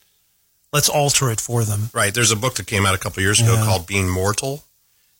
let's 0.73 0.89
alter 0.89 1.31
it 1.31 1.39
for 1.39 1.63
them. 1.63 1.89
Right. 1.93 2.13
There's 2.13 2.31
a 2.31 2.35
book 2.35 2.55
that 2.55 2.67
came 2.67 2.85
out 2.85 2.95
a 2.95 2.97
couple 2.97 3.19
of 3.19 3.23
years 3.23 3.39
ago 3.39 3.53
Yeah. 3.53 3.63
called 3.65 3.85
Being 3.87 4.09
Mortal, 4.09 4.63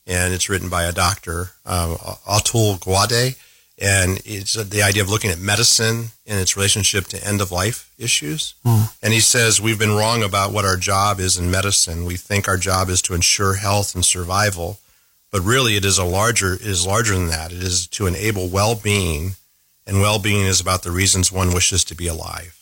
and 0.08 0.34
it's 0.34 0.50
written 0.50 0.68
by 0.70 0.84
a 0.84 0.92
doctor, 0.92 1.52
um, 1.66 1.96
Atul 2.28 2.80
Gawande, 2.80 3.36
and 3.80 4.22
it's 4.26 4.54
the 4.54 4.84
idea 4.84 5.02
of 5.02 5.10
looking 5.10 5.32
at 5.32 5.40
medicine 5.40 6.10
and 6.28 6.40
its 6.40 6.56
relationship 6.56 7.06
to 7.08 7.28
end 7.28 7.42
of 7.42 7.52
life 7.52 7.92
issues. 7.98 8.54
Hmm. 8.64 8.84
And 9.02 9.14
he 9.14 9.20
says 9.20 9.60
we've 9.60 9.80
been 9.80 9.96
wrong 9.96 10.24
about 10.24 10.52
what 10.54 10.66
our 10.66 10.78
job 10.78 11.20
is 11.20 11.38
in 11.38 11.50
medicine. 11.50 12.06
We 12.06 12.16
think 12.16 12.48
our 12.48 12.58
job 12.58 12.90
is 12.90 13.02
to 13.04 13.14
ensure 13.14 13.56
health 13.56 13.96
and 13.96 14.06
survival, 14.06 14.80
but 15.32 15.42
really 15.42 15.76
it 15.76 15.86
is 15.86 15.98
a 15.98 16.06
larger 16.06 16.54
it 16.54 16.62
is 16.62 16.86
larger 16.86 17.14
than 17.16 17.28
that. 17.28 17.52
It 17.52 17.64
is 17.64 17.88
to 17.88 18.06
enable 18.06 18.48
well-being, 18.48 19.36
and 19.88 20.02
well-being 20.02 20.46
is 20.46 20.62
about 20.62 20.84
the 20.84 20.92
reasons 20.92 21.32
one 21.32 21.54
wishes 21.54 21.84
to 21.86 21.96
be 21.96 22.08
alive. 22.08 22.60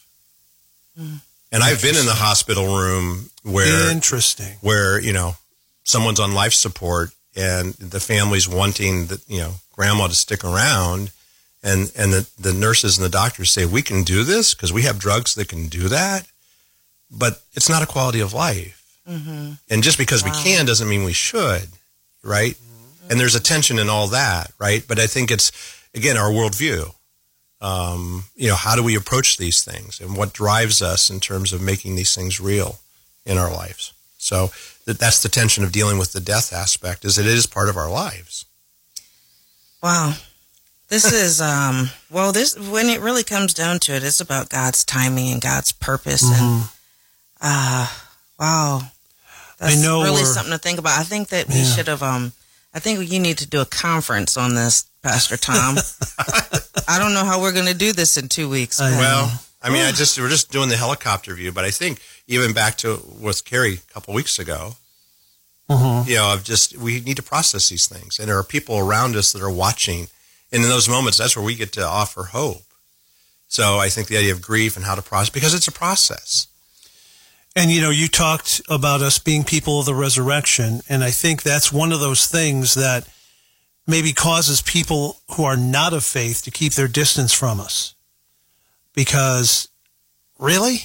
And 0.98 1.64
I've 1.64 1.82
been 1.82 1.96
in 1.96 2.06
the 2.06 2.14
hospital 2.14 2.78
room 2.78 3.30
where 3.44 3.92
Interesting. 3.92 4.56
where 4.62 5.00
you 5.00 5.14
know 5.14 5.36
someone's 5.84 6.20
on 6.20 6.34
life 6.34 6.54
support 6.54 7.12
and 7.36 7.74
the 7.76 8.00
families 8.00 8.48
wanting 8.48 9.06
the 9.08 9.22
you 9.28 9.40
know 9.40 9.54
grandma 9.76 10.08
to 10.08 10.14
stick 10.16 10.44
around 10.44 11.12
and 11.64 11.92
and 11.96 12.12
the, 12.14 12.28
the 12.40 12.54
nurses 12.54 12.98
and 12.98 13.06
the 13.06 13.10
doctors 13.10 13.52
say 13.52 13.66
we 13.66 13.82
can 13.82 14.04
do 14.04 14.24
this 14.24 14.54
because 14.54 14.74
we 14.74 14.82
have 14.84 15.00
drugs 15.00 15.34
that 15.36 15.48
can 15.48 15.68
do 15.68 15.88
that 15.88 16.26
but 17.10 17.42
it's 17.54 17.70
not 17.70 17.84
a 17.84 17.86
quality 17.88 18.20
of 18.22 18.34
life. 18.34 18.78
Mhm. 19.10 19.58
and 19.70 19.84
just 19.84 19.98
because 19.98 20.24
Wow. 20.24 20.32
we 20.32 20.44
can 20.44 20.66
doesn't 20.66 20.88
mean 20.90 21.04
we 21.04 21.14
should 21.14 21.68
right? 22.24 22.56
And 23.10 23.20
there's 23.20 23.36
a 23.36 23.40
tension 23.40 23.80
in 23.80 23.90
all 23.90 24.08
that 24.10 24.52
right? 24.60 24.84
But 24.88 25.00
i 25.00 25.08
think 25.08 25.32
it's 25.32 25.52
again 25.96 26.18
our 26.18 26.30
worldview. 26.32 26.94
Um, 27.62 28.26
you 28.36 28.48
know 28.48 28.56
how 28.56 28.76
do 28.76 28.82
we 28.84 28.96
approach 28.96 29.38
these 29.38 29.64
things 29.64 30.00
and 30.02 30.18
what 30.18 30.34
drives 30.34 30.82
us 30.82 31.10
in 31.12 31.20
terms 31.20 31.54
of 31.54 31.62
making 31.62 31.96
these 31.96 32.16
things 32.16 32.40
real 32.40 32.80
in 33.26 33.38
our 33.38 33.52
lives 33.52 33.94
so 34.22 34.52
that 34.86 35.00
that's 35.00 35.22
the 35.24 35.30
tension 35.30 35.64
of 35.64 35.72
dealing 35.72 35.98
with 35.98 36.12
the 36.14 36.20
death 36.20 36.54
aspect 36.54 37.04
is 37.04 37.16
that 37.16 37.26
it 37.26 37.34
is 37.34 37.46
part 37.48 37.70
of 37.70 37.76
our 37.78 37.90
lives 37.90 38.46
Wow. 39.84 40.14
This 40.90 41.12
is 41.26 41.42
um 41.42 41.90
well 42.10 42.32
this 42.32 42.58
when 42.58 42.88
it 42.88 43.02
really 43.02 43.24
comes 43.24 43.54
down 43.54 43.80
to 43.80 43.94
it, 43.96 44.04
it's 44.04 44.22
about 44.22 44.50
God's 44.50 44.84
timing 44.84 45.32
and 45.32 45.42
God's 45.42 45.72
purpose 45.72 46.22
and 46.24 46.34
Mhm. 46.64 46.70
uh 47.42 47.88
wow. 48.40 48.82
That's 49.58 49.78
I 49.78 49.82
know 49.82 50.04
really 50.04 50.24
something 50.26 50.52
to 50.54 50.58
think 50.60 50.80
about. 50.80 51.00
I 51.00 51.04
think 51.04 51.30
that 51.30 51.48
we 51.48 51.64
should 51.64 51.88
have 51.88 52.04
um 52.04 52.34
I 52.74 52.80
think 52.80 53.12
you 53.12 53.20
need 53.20 53.38
to 53.40 53.48
do 53.48 53.60
a 53.60 53.66
conference 53.66 54.38
on 54.38 54.56
this, 54.56 54.86
Pastor 55.04 55.36
Tom. 55.38 55.78
I 56.88 57.00
don't 57.00 57.14
know 57.14 57.26
how 57.26 57.42
we're 57.42 57.52
going 57.52 57.66
to 57.68 57.74
do 57.74 57.92
this 57.92 58.18
in 58.18 58.30
two 58.30 58.48
weeks. 58.50 58.80
Well, 58.80 59.32
I 59.62 59.70
mean, 59.70 59.84
I 59.84 59.92
just 59.92 60.20
we're 60.20 60.30
just 60.30 60.52
doing 60.52 60.70
the 60.70 60.78
helicopter 60.78 61.36
view, 61.36 61.52
but 61.52 61.64
I 61.66 61.72
think 61.72 62.02
even 62.28 62.52
back 62.54 62.78
to 62.78 62.98
with 63.20 63.46
Carrie 63.46 63.76
a 63.76 63.94
couple 63.94 64.14
weeks 64.14 64.40
ago, 64.40 64.76
Mhm. 65.70 66.08
you 66.08 66.16
know, 66.16 66.34
of 66.34 66.44
just 66.44 66.76
we 66.78 67.00
need 67.02 67.18
to 67.18 67.24
process 67.24 67.70
these 67.70 67.86
things, 67.86 68.18
and 68.20 68.28
there 68.28 68.38
are 68.38 68.44
people 68.44 68.78
around 68.78 69.16
us 69.16 69.32
that 69.32 69.42
are 69.42 69.52
watching, 69.52 70.10
and 70.52 70.64
in 70.64 70.70
those 70.70 70.90
moments, 70.90 71.18
that's 71.18 71.36
where 71.36 71.46
we 71.46 71.56
get 71.56 71.72
to 71.74 71.86
offer 71.86 72.26
hope. 72.26 72.64
So 73.48 73.80
I 73.80 73.90
think 73.90 74.08
the 74.08 74.18
idea 74.18 74.32
of 74.34 74.42
grief 74.42 74.76
and 74.76 74.86
how 74.86 74.96
to 74.96 75.02
process 75.02 75.30
because 75.30 75.54
it's 75.54 75.68
a 75.68 75.72
process. 75.72 76.48
And 77.56 77.70
you 77.70 77.82
know, 77.82 77.90
you 77.90 78.08
talked 78.08 78.62
about 78.70 79.02
us 79.02 79.20
being 79.20 79.44
people 79.44 79.80
of 79.82 79.86
the 79.86 79.94
resurrection, 79.94 80.82
and 80.90 81.04
I 81.04 81.12
think 81.12 81.44
that's 81.44 81.72
one 81.72 81.92
of 81.92 82.00
those 82.00 82.26
things 82.26 82.74
that 82.74 83.06
maybe 83.86 84.14
causes 84.14 84.62
people 84.62 85.22
who 85.32 85.44
are 85.44 85.58
not 85.58 85.94
of 85.94 86.04
faith 86.06 86.42
to 86.44 86.52
keep 86.52 86.74
their 86.74 86.88
distance 86.88 87.34
from 87.34 87.60
us. 87.60 87.94
Because 88.94 89.68
really? 90.40 90.82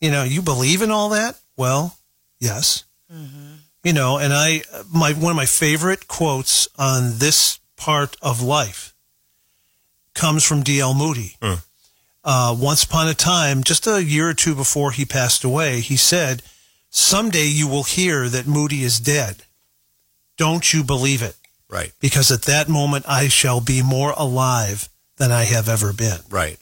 You 0.00 0.10
know, 0.10 0.24
you 0.24 0.42
believe 0.42 0.82
in 0.82 0.90
all 0.90 1.10
that? 1.10 1.38
Well, 1.56 1.96
yes. 2.38 2.84
You 3.82 3.92
know, 3.92 4.18
and 4.18 4.32
I 4.32 4.62
my 4.92 5.12
one 5.12 5.30
of 5.30 5.36
my 5.36 5.46
favorite 5.46 6.08
quotes 6.08 6.66
on 6.76 7.18
this 7.18 7.60
part 7.76 8.16
of 8.20 8.42
life 8.42 8.94
comes 10.14 10.44
from 10.44 10.62
D.L. 10.62 10.92
Moody 10.94 11.36
uh, 12.24 12.56
once 12.58 12.82
upon 12.82 13.06
a 13.06 13.14
time, 13.14 13.62
just 13.62 13.86
a 13.86 14.02
year 14.02 14.28
or 14.30 14.34
two 14.34 14.54
before 14.56 14.90
he 14.90 15.04
passed 15.04 15.44
away, 15.44 15.80
he 15.80 15.96
said, 15.96 16.42
Someday 16.90 17.46
you 17.46 17.68
will 17.68 17.84
hear 17.84 18.28
that 18.28 18.48
Moody 18.48 18.82
is 18.82 18.98
dead. 18.98 19.44
Don't 20.36 20.74
you 20.74 20.82
believe 20.82 21.22
it? 21.22 21.36
Right, 21.68 21.92
Because 22.00 22.30
at 22.30 22.42
that 22.42 22.68
moment 22.68 23.04
I 23.08 23.28
shall 23.28 23.60
be 23.60 23.82
more 23.82 24.12
alive 24.16 24.88
than 25.16 25.30
I 25.32 25.44
have 25.44 25.68
ever 25.68 25.92
been. 25.92 26.18
right, 26.28 26.58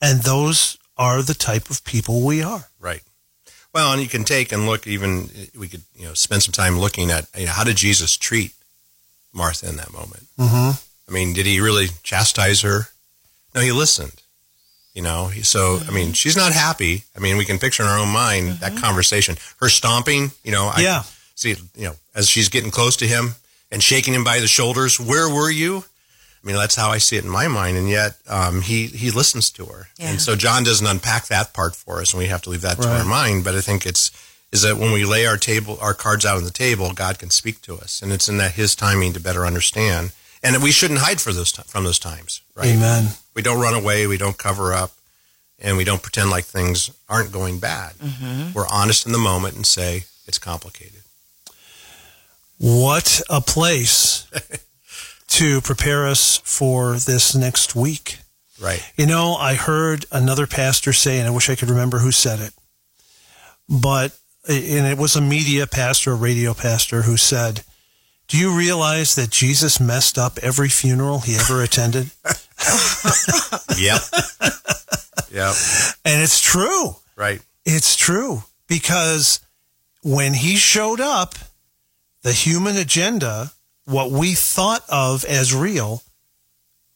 And 0.00 0.22
those 0.22 0.78
are 0.96 1.22
the 1.22 1.34
type 1.34 1.70
of 1.70 1.84
people 1.84 2.24
we 2.24 2.42
are. 2.42 2.68
right. 2.80 3.02
Well, 3.74 3.92
and 3.92 4.00
you 4.02 4.08
can 4.08 4.24
take 4.24 4.50
and 4.50 4.66
look. 4.66 4.86
Even 4.86 5.28
we 5.56 5.68
could, 5.68 5.82
you 5.94 6.06
know, 6.06 6.14
spend 6.14 6.42
some 6.42 6.52
time 6.52 6.78
looking 6.78 7.10
at 7.10 7.26
you 7.36 7.44
know, 7.46 7.52
how 7.52 7.64
did 7.64 7.76
Jesus 7.76 8.16
treat 8.16 8.52
Martha 9.32 9.68
in 9.68 9.76
that 9.76 9.92
moment. 9.92 10.24
Mm-hmm. 10.38 10.70
I 11.08 11.12
mean, 11.12 11.32
did 11.34 11.46
he 11.46 11.60
really 11.60 11.88
chastise 12.02 12.62
her? 12.62 12.88
No, 13.54 13.60
he 13.60 13.70
listened. 13.72 14.22
You 14.94 15.02
know, 15.02 15.30
so 15.42 15.78
I 15.86 15.92
mean, 15.92 16.12
she's 16.12 16.36
not 16.36 16.52
happy. 16.52 17.04
I 17.16 17.20
mean, 17.20 17.36
we 17.36 17.44
can 17.44 17.58
picture 17.58 17.82
in 17.84 17.88
our 17.88 17.98
own 17.98 18.08
mind 18.08 18.58
that 18.60 18.76
conversation, 18.78 19.36
her 19.60 19.68
stomping. 19.68 20.32
You 20.42 20.50
know, 20.50 20.72
I 20.74 20.80
Yeah. 20.80 21.02
see. 21.36 21.50
You 21.76 21.84
know, 21.88 21.96
as 22.16 22.28
she's 22.28 22.48
getting 22.48 22.70
close 22.72 22.96
to 22.96 23.06
him 23.06 23.34
and 23.70 23.80
shaking 23.82 24.12
him 24.14 24.24
by 24.24 24.40
the 24.40 24.48
shoulders. 24.48 24.98
Where 24.98 25.28
were 25.28 25.50
you? 25.50 25.84
I 26.42 26.46
mean, 26.46 26.56
that's 26.56 26.76
how 26.76 26.90
I 26.90 26.98
see 26.98 27.16
it 27.16 27.24
in 27.24 27.30
my 27.30 27.48
mind. 27.48 27.76
And 27.76 27.88
yet, 27.88 28.16
um, 28.28 28.62
he 28.62 28.86
he 28.86 29.10
listens 29.10 29.50
to 29.52 29.66
her, 29.66 29.88
Yeah. 29.98 30.10
and 30.10 30.20
so 30.20 30.36
John 30.36 30.62
doesn't 30.64 30.86
unpack 30.86 31.26
that 31.26 31.52
part 31.52 31.74
for 31.76 32.00
us, 32.00 32.12
and 32.12 32.18
we 32.22 32.28
have 32.28 32.42
to 32.42 32.50
leave 32.50 32.60
that 32.62 32.80
to 32.80 32.88
our 32.88 33.04
mind. 33.04 33.44
But 33.44 33.54
I 33.56 33.60
think 33.60 33.84
it's 33.86 34.10
is 34.50 34.62
that 34.62 34.78
when 34.78 34.92
we 34.92 35.04
lay 35.04 35.26
our 35.26 35.36
table, 35.36 35.76
our 35.80 35.92
cards 35.94 36.24
out 36.24 36.36
on 36.38 36.44
the 36.44 36.50
table, 36.50 36.92
God 36.94 37.18
can 37.18 37.28
speak 37.30 37.60
to 37.62 37.74
us, 37.76 38.00
and 38.00 38.12
it's 38.12 38.28
in 38.28 38.38
that 38.38 38.52
His 38.52 38.74
timing 38.74 39.12
to 39.14 39.20
better 39.20 39.44
understand. 39.44 40.12
And 40.42 40.62
we 40.62 40.70
shouldn't 40.70 41.00
hide 41.00 41.20
for 41.20 41.32
those 41.32 41.50
from 41.50 41.84
those 41.84 41.98
times, 41.98 42.40
right? 42.54 42.68
Amen. 42.68 43.08
We 43.34 43.42
don't 43.42 43.60
run 43.60 43.74
away, 43.74 44.06
we 44.06 44.16
don't 44.16 44.38
cover 44.38 44.72
up, 44.72 44.92
and 45.58 45.76
we 45.76 45.82
don't 45.84 46.00
pretend 46.02 46.30
like 46.30 46.44
things 46.44 46.90
aren't 47.08 47.32
going 47.32 47.58
bad. 47.58 47.94
We're 48.54 48.68
honest 48.68 49.04
in 49.04 49.12
the 49.12 49.18
moment 49.18 49.56
and 49.56 49.66
say 49.66 50.04
it's 50.28 50.38
complicated. 50.38 51.02
What 52.58 53.20
a 53.28 53.40
place 53.40 54.26
to 55.28 55.60
prepare 55.60 56.06
us 56.06 56.38
for 56.44 56.94
this 56.94 57.34
next 57.34 57.74
week. 57.74 58.18
Right. 58.60 58.82
You 58.96 59.06
know, 59.06 59.34
I 59.34 59.54
heard 59.54 60.06
another 60.10 60.46
pastor 60.46 60.92
say, 60.92 61.18
and 61.18 61.28
I 61.28 61.30
wish 61.30 61.48
I 61.48 61.54
could 61.54 61.70
remember 61.70 61.98
who 61.98 62.10
said 62.10 62.40
it, 62.40 62.52
but, 63.68 64.18
and 64.48 64.86
it 64.86 64.98
was 64.98 65.14
a 65.14 65.20
media 65.20 65.66
pastor, 65.66 66.12
a 66.12 66.16
radio 66.16 66.54
pastor 66.54 67.02
who 67.02 67.16
said, 67.16 67.62
Do 68.26 68.38
you 68.38 68.56
realize 68.56 69.14
that 69.14 69.30
Jesus 69.30 69.78
messed 69.78 70.18
up 70.18 70.38
every 70.42 70.68
funeral 70.68 71.20
he 71.20 71.36
ever 71.36 71.62
attended? 71.62 72.10
Yep. 73.78 74.00
yep. 75.30 75.54
And 76.04 76.20
it's 76.20 76.40
true. 76.40 76.96
Right. 77.14 77.40
It's 77.64 77.94
true 77.94 78.42
because 78.66 79.40
when 80.02 80.34
he 80.34 80.56
showed 80.56 81.00
up, 81.00 81.36
the 82.22 82.32
human 82.32 82.76
agenda, 82.76 83.52
what 83.88 84.10
we 84.10 84.34
thought 84.34 84.84
of 84.88 85.24
as 85.24 85.54
real, 85.54 86.02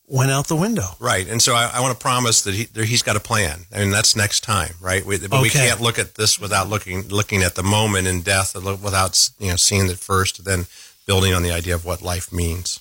went 0.07 0.31
out 0.31 0.47
the 0.47 0.57
window. 0.57 0.91
Right. 1.01 1.27
And 1.27 1.41
so 1.41 1.55
I, 1.55 1.71
I 1.75 1.81
want 1.81 1.99
to 1.99 2.01
promise 2.01 2.43
that 2.43 2.55
he, 2.55 2.69
he's 2.85 3.03
got 3.03 3.17
a 3.17 3.21
plan. 3.21 3.61
I 3.75 3.79
mean, 3.79 3.91
that's 3.91 4.15
next 4.15 4.41
time, 4.41 4.75
right? 4.81 5.05
We, 5.05 5.19
but 5.27 5.41
we 5.41 5.49
can't 5.49 5.81
look 5.81 5.99
at 5.99 6.17
this 6.17 6.39
without 6.39 6.69
looking 6.69 7.09
looking 7.09 7.43
at 7.43 7.55
the 7.55 7.63
moment 7.63 8.07
in 8.07 8.21
death, 8.21 8.55
uh, 8.55 8.77
without 8.83 9.31
you 9.39 9.49
know 9.49 9.57
seeing 9.57 9.89
it 9.89 9.99
first, 9.99 10.45
then 10.45 10.67
building 11.07 11.33
on 11.33 11.43
the 11.43 11.51
idea 11.51 11.75
of 11.75 11.85
what 11.85 12.03
life 12.03 12.33
means. 12.33 12.79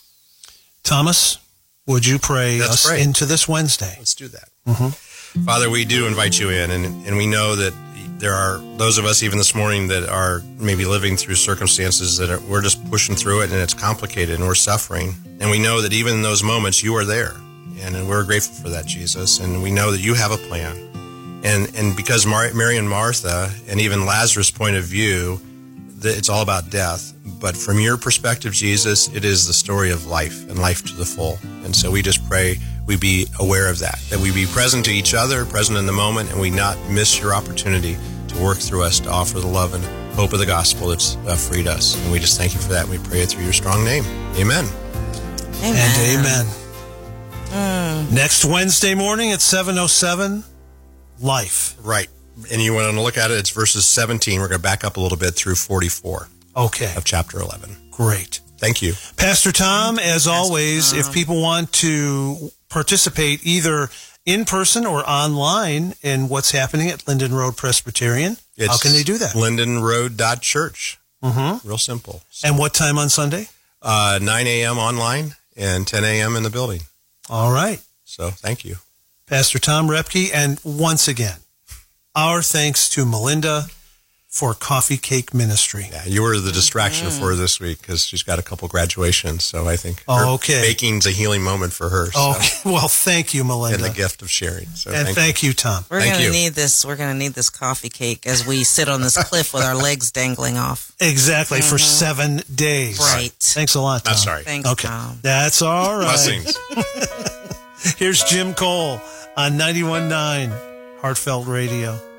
Thomas, 0.84 1.38
would 1.88 2.06
you 2.06 2.20
pray 2.20 2.60
Let's 2.60 2.72
us 2.72 2.88
pray. 2.88 3.02
into 3.02 3.26
this 3.26 3.48
Wednesday? 3.48 3.96
Let's 3.98 4.16
do 4.16 4.28
that. 4.28 4.50
Mm-hmm. 4.68 5.44
Father, 5.44 5.70
we 5.70 5.86
do 5.86 6.08
invite 6.08 6.38
you 6.38 6.50
in, 6.50 6.72
and, 6.72 7.08
and 7.08 7.16
we 7.16 7.26
know 7.26 7.56
that 7.56 7.74
there 8.22 8.36
are 8.36 8.60
those 8.78 9.00
of 9.00 9.06
us, 9.06 9.24
even 9.24 9.40
this 9.40 9.56
morning, 9.56 9.88
that 9.88 10.08
are 10.08 10.42
maybe 10.60 10.86
living 10.86 11.18
through 11.18 11.36
circumstances 11.36 12.18
that 12.18 12.30
are, 12.30 12.40
we're 12.42 12.62
just 12.62 12.88
pushing 12.90 13.16
through 13.16 13.42
it 13.42 13.52
and 13.52 13.60
it's 13.60 13.74
complicated 13.74 14.36
and 14.36 14.48
we're 14.48 14.56
suffering. 14.56 15.16
And 15.40 15.50
we 15.50 15.60
know 15.60 15.82
that 15.82 15.92
even 15.92 16.14
in 16.14 16.22
those 16.22 16.44
moments, 16.44 16.84
you 16.84 16.96
are 16.96 17.04
there. 17.04 17.34
And, 17.80 17.96
and 17.96 18.08
we're 18.08 18.24
grateful 18.24 18.54
for 18.54 18.70
that, 18.70 18.86
Jesus. 18.86 19.40
And 19.40 19.64
we 19.64 19.72
know 19.72 19.92
that 19.92 20.02
you 20.02 20.14
have 20.14 20.32
a 20.32 20.38
plan. 20.38 20.78
And, 21.44 21.76
and 21.76 21.98
because 21.98 22.28
Mar- 22.28 22.54
Mary 22.54 22.78
and 22.78 22.88
Martha, 22.88 23.52
and 23.68 23.82
even 23.82 24.06
Lazarus' 24.06 24.52
point 24.52 24.76
of 24.76 24.84
view, 24.84 25.42
it's 26.04 26.30
all 26.30 26.42
about 26.42 26.70
death. 26.70 27.14
But 27.40 27.56
from 27.56 27.80
your 27.80 27.98
perspective, 27.98 28.54
Jesus, 28.54 29.08
it 29.10 29.26
is 29.26 29.48
the 29.48 29.54
story 29.54 29.92
of 29.92 30.08
life 30.08 30.50
and 30.50 30.60
life 30.60 30.84
to 30.86 30.96
the 30.96 31.06
full. 31.06 31.38
And 31.64 31.76
so 31.76 31.92
we 31.92 32.02
just 32.02 32.28
pray 32.28 32.58
we 32.86 32.98
be 32.98 33.28
aware 33.40 33.70
of 33.70 33.80
that, 33.80 34.00
that 34.10 34.20
we 34.20 34.32
be 34.34 34.46
present 34.46 34.86
to 34.86 34.92
each 34.92 35.14
other, 35.14 35.46
present 35.46 35.78
in 35.78 35.86
the 35.86 35.94
moment, 35.94 36.32
and 36.32 36.42
we 36.42 36.50
not 36.50 36.78
miss 36.90 37.20
your 37.20 37.34
opportunity 37.34 37.98
to 38.28 38.42
work 38.42 38.58
through 38.58 38.84
us 38.84 39.00
to 39.02 39.10
offer 39.10 39.40
the 39.40 39.48
love 39.48 39.74
and 39.74 39.84
hope 40.16 40.34
of 40.34 40.40
the 40.40 40.46
gospel 40.46 40.88
that's 40.88 41.16
uh, 41.28 41.36
freed 41.36 41.68
us. 41.68 42.02
And 42.04 42.12
we 42.12 42.20
just 42.20 42.38
thank 42.38 42.54
you 42.54 42.60
for 42.60 42.70
that. 42.70 42.90
And 42.90 42.92
we 42.92 42.98
pray 43.08 43.22
it 43.22 43.30
through 43.30 43.44
your 43.44 43.54
strong 43.54 43.86
name. 43.86 44.04
Amen. 44.36 44.66
Amen. 45.64 45.76
And 45.76 46.20
amen. 46.20 48.14
Next 48.14 48.44
Wednesday 48.46 48.96
morning 48.96 49.32
at 49.32 49.40
7.07, 49.40 50.44
Life. 51.20 51.76
Right. 51.82 52.10
And 52.52 52.62
you 52.62 52.74
want 52.74 52.94
to 52.96 53.02
look 53.02 53.18
at 53.18 53.32
it, 53.32 53.38
it's 53.38 53.50
verses 53.50 53.86
17. 53.86 54.40
We're 54.40 54.48
going 54.48 54.60
to 54.60 54.64
back 54.64 54.84
up 54.84 54.98
a 54.98 55.00
little 55.00 55.18
bit 55.18 55.36
through 55.36 55.56
44 55.56 56.28
Okay, 56.56 56.94
of 56.96 57.04
chapter 57.06 57.40
11. 57.40 57.76
great. 57.92 58.40
Thank 58.58 58.82
you. 58.82 58.94
Pastor 59.18 59.52
Tom, 59.52 59.98
as 60.00 60.28
always, 60.28 60.92
Tom. 60.92 61.00
if 61.00 61.12
people 61.14 61.42
want 61.42 61.72
to 61.74 62.52
participate 62.70 63.40
either 63.46 63.90
in 64.26 64.46
person 64.46 64.86
or 64.86 65.04
online 65.10 65.96
in 66.04 66.30
what's 66.30 66.52
happening 66.52 66.90
at 66.90 67.08
Linden 67.08 67.34
Road 67.34 67.58
Presbyterian, 67.58 68.38
how 68.60 68.78
can 68.78 68.94
they 68.94 69.02
do 69.04 69.18
that? 69.18 69.34
lindenroad.church. 69.34 71.00
Mm-hmm. 71.24 71.68
Real 71.68 71.78
simple. 71.78 72.22
So, 72.30 72.48
And 72.48 72.58
what 72.58 72.74
time 72.74 72.98
on 72.98 73.10
Sunday? 73.10 73.48
uh, 73.82 74.20
9 74.22 74.48
a.m. 74.48 74.78
online 74.78 75.36
and 75.56 75.88
10 75.88 76.04
a.m. 76.04 76.36
in 76.36 76.44
the 76.44 76.50
building. 76.52 76.82
All 77.30 77.52
right. 77.52 77.82
So 78.06 78.30
thank 78.30 78.64
you. 78.64 78.76
Pastor 79.26 79.58
Tom 79.60 79.88
Roepke. 79.88 80.30
And 80.34 80.60
once 80.64 81.08
again, 81.08 81.40
our 82.16 82.42
thanks 82.42 82.90
to 82.90 83.06
Melinda 83.06 83.68
for 84.32 84.54
Coffee 84.54 84.96
Cake 84.96 85.34
Ministry. 85.34 85.88
Yeah, 85.92 86.06
you 86.06 86.22
were 86.22 86.40
the 86.40 86.54
distraction 86.54 87.08
mm. 87.08 87.20
for 87.20 87.30
her 87.30 87.36
this 87.36 87.60
week 87.60 87.82
because 87.82 88.06
she's 88.06 88.24
got 88.24 88.40
a 88.40 88.42
couple 88.42 88.66
graduations. 88.70 89.44
So 89.44 89.68
I 89.68 89.76
think 89.76 90.06
Oh, 90.08 90.36
okay. 90.36 90.62
baking's 90.62 91.06
a 91.06 91.12
healing 91.12 91.44
moment 91.44 91.74
for 91.74 91.90
her. 91.90 92.06
so- 92.12 92.12
Oh, 92.16 92.62
well, 92.66 92.88
thank 92.88 93.34
you, 93.34 93.44
Melinda. 93.44 93.84
and 93.84 93.94
the 93.94 93.96
gift 93.96 94.22
of 94.22 94.32
sharing. 94.32 94.68
So 94.68 94.92
and 94.92 95.06
thank, 95.06 95.18
thank 95.18 95.44
you, 95.44 95.52
Tom. 95.52 95.84
We're 95.90 96.00
Thank 96.00 96.14
gonna 96.14 96.26
you. 96.28 96.32
need 96.32 96.54
this. 96.54 96.86
We're 96.86 96.96
gonna 96.96 97.14
need 97.14 97.34
this 97.34 97.50
coffee 97.50 97.90
cake 97.90 98.26
as 98.26 98.48
we 98.48 98.64
sit 98.64 98.88
on 98.88 99.02
this 99.02 99.22
cliff 99.22 99.54
with 99.54 99.64
our 99.64 99.76
legs 99.76 100.12
dangling 100.12 100.58
off. 100.58 100.94
Exactly, 101.02 101.60
for 101.60 101.76
mm-hmm. 101.76 101.78
seven 101.78 102.42
days. 102.54 103.00
Right. 103.00 103.34
Thanks 103.38 103.76
a 103.76 103.82
lot, 103.82 104.06
Tom. 104.06 104.12
That's 104.12 104.24
sorry. 104.24 104.44
Thanks, 104.44 104.70
Okay. 104.70 104.88
Tom. 104.88 105.20
That's 105.22 105.62
all 105.62 105.98
right. 105.98 106.06
Blessings. 106.06 106.58
Here's 107.98 108.24
Jim 108.24 108.54
Cole 108.54 109.02
on 109.36 109.54
91.9 109.54 110.71
Heartfelt 111.02 111.48
Radio. 111.48 112.11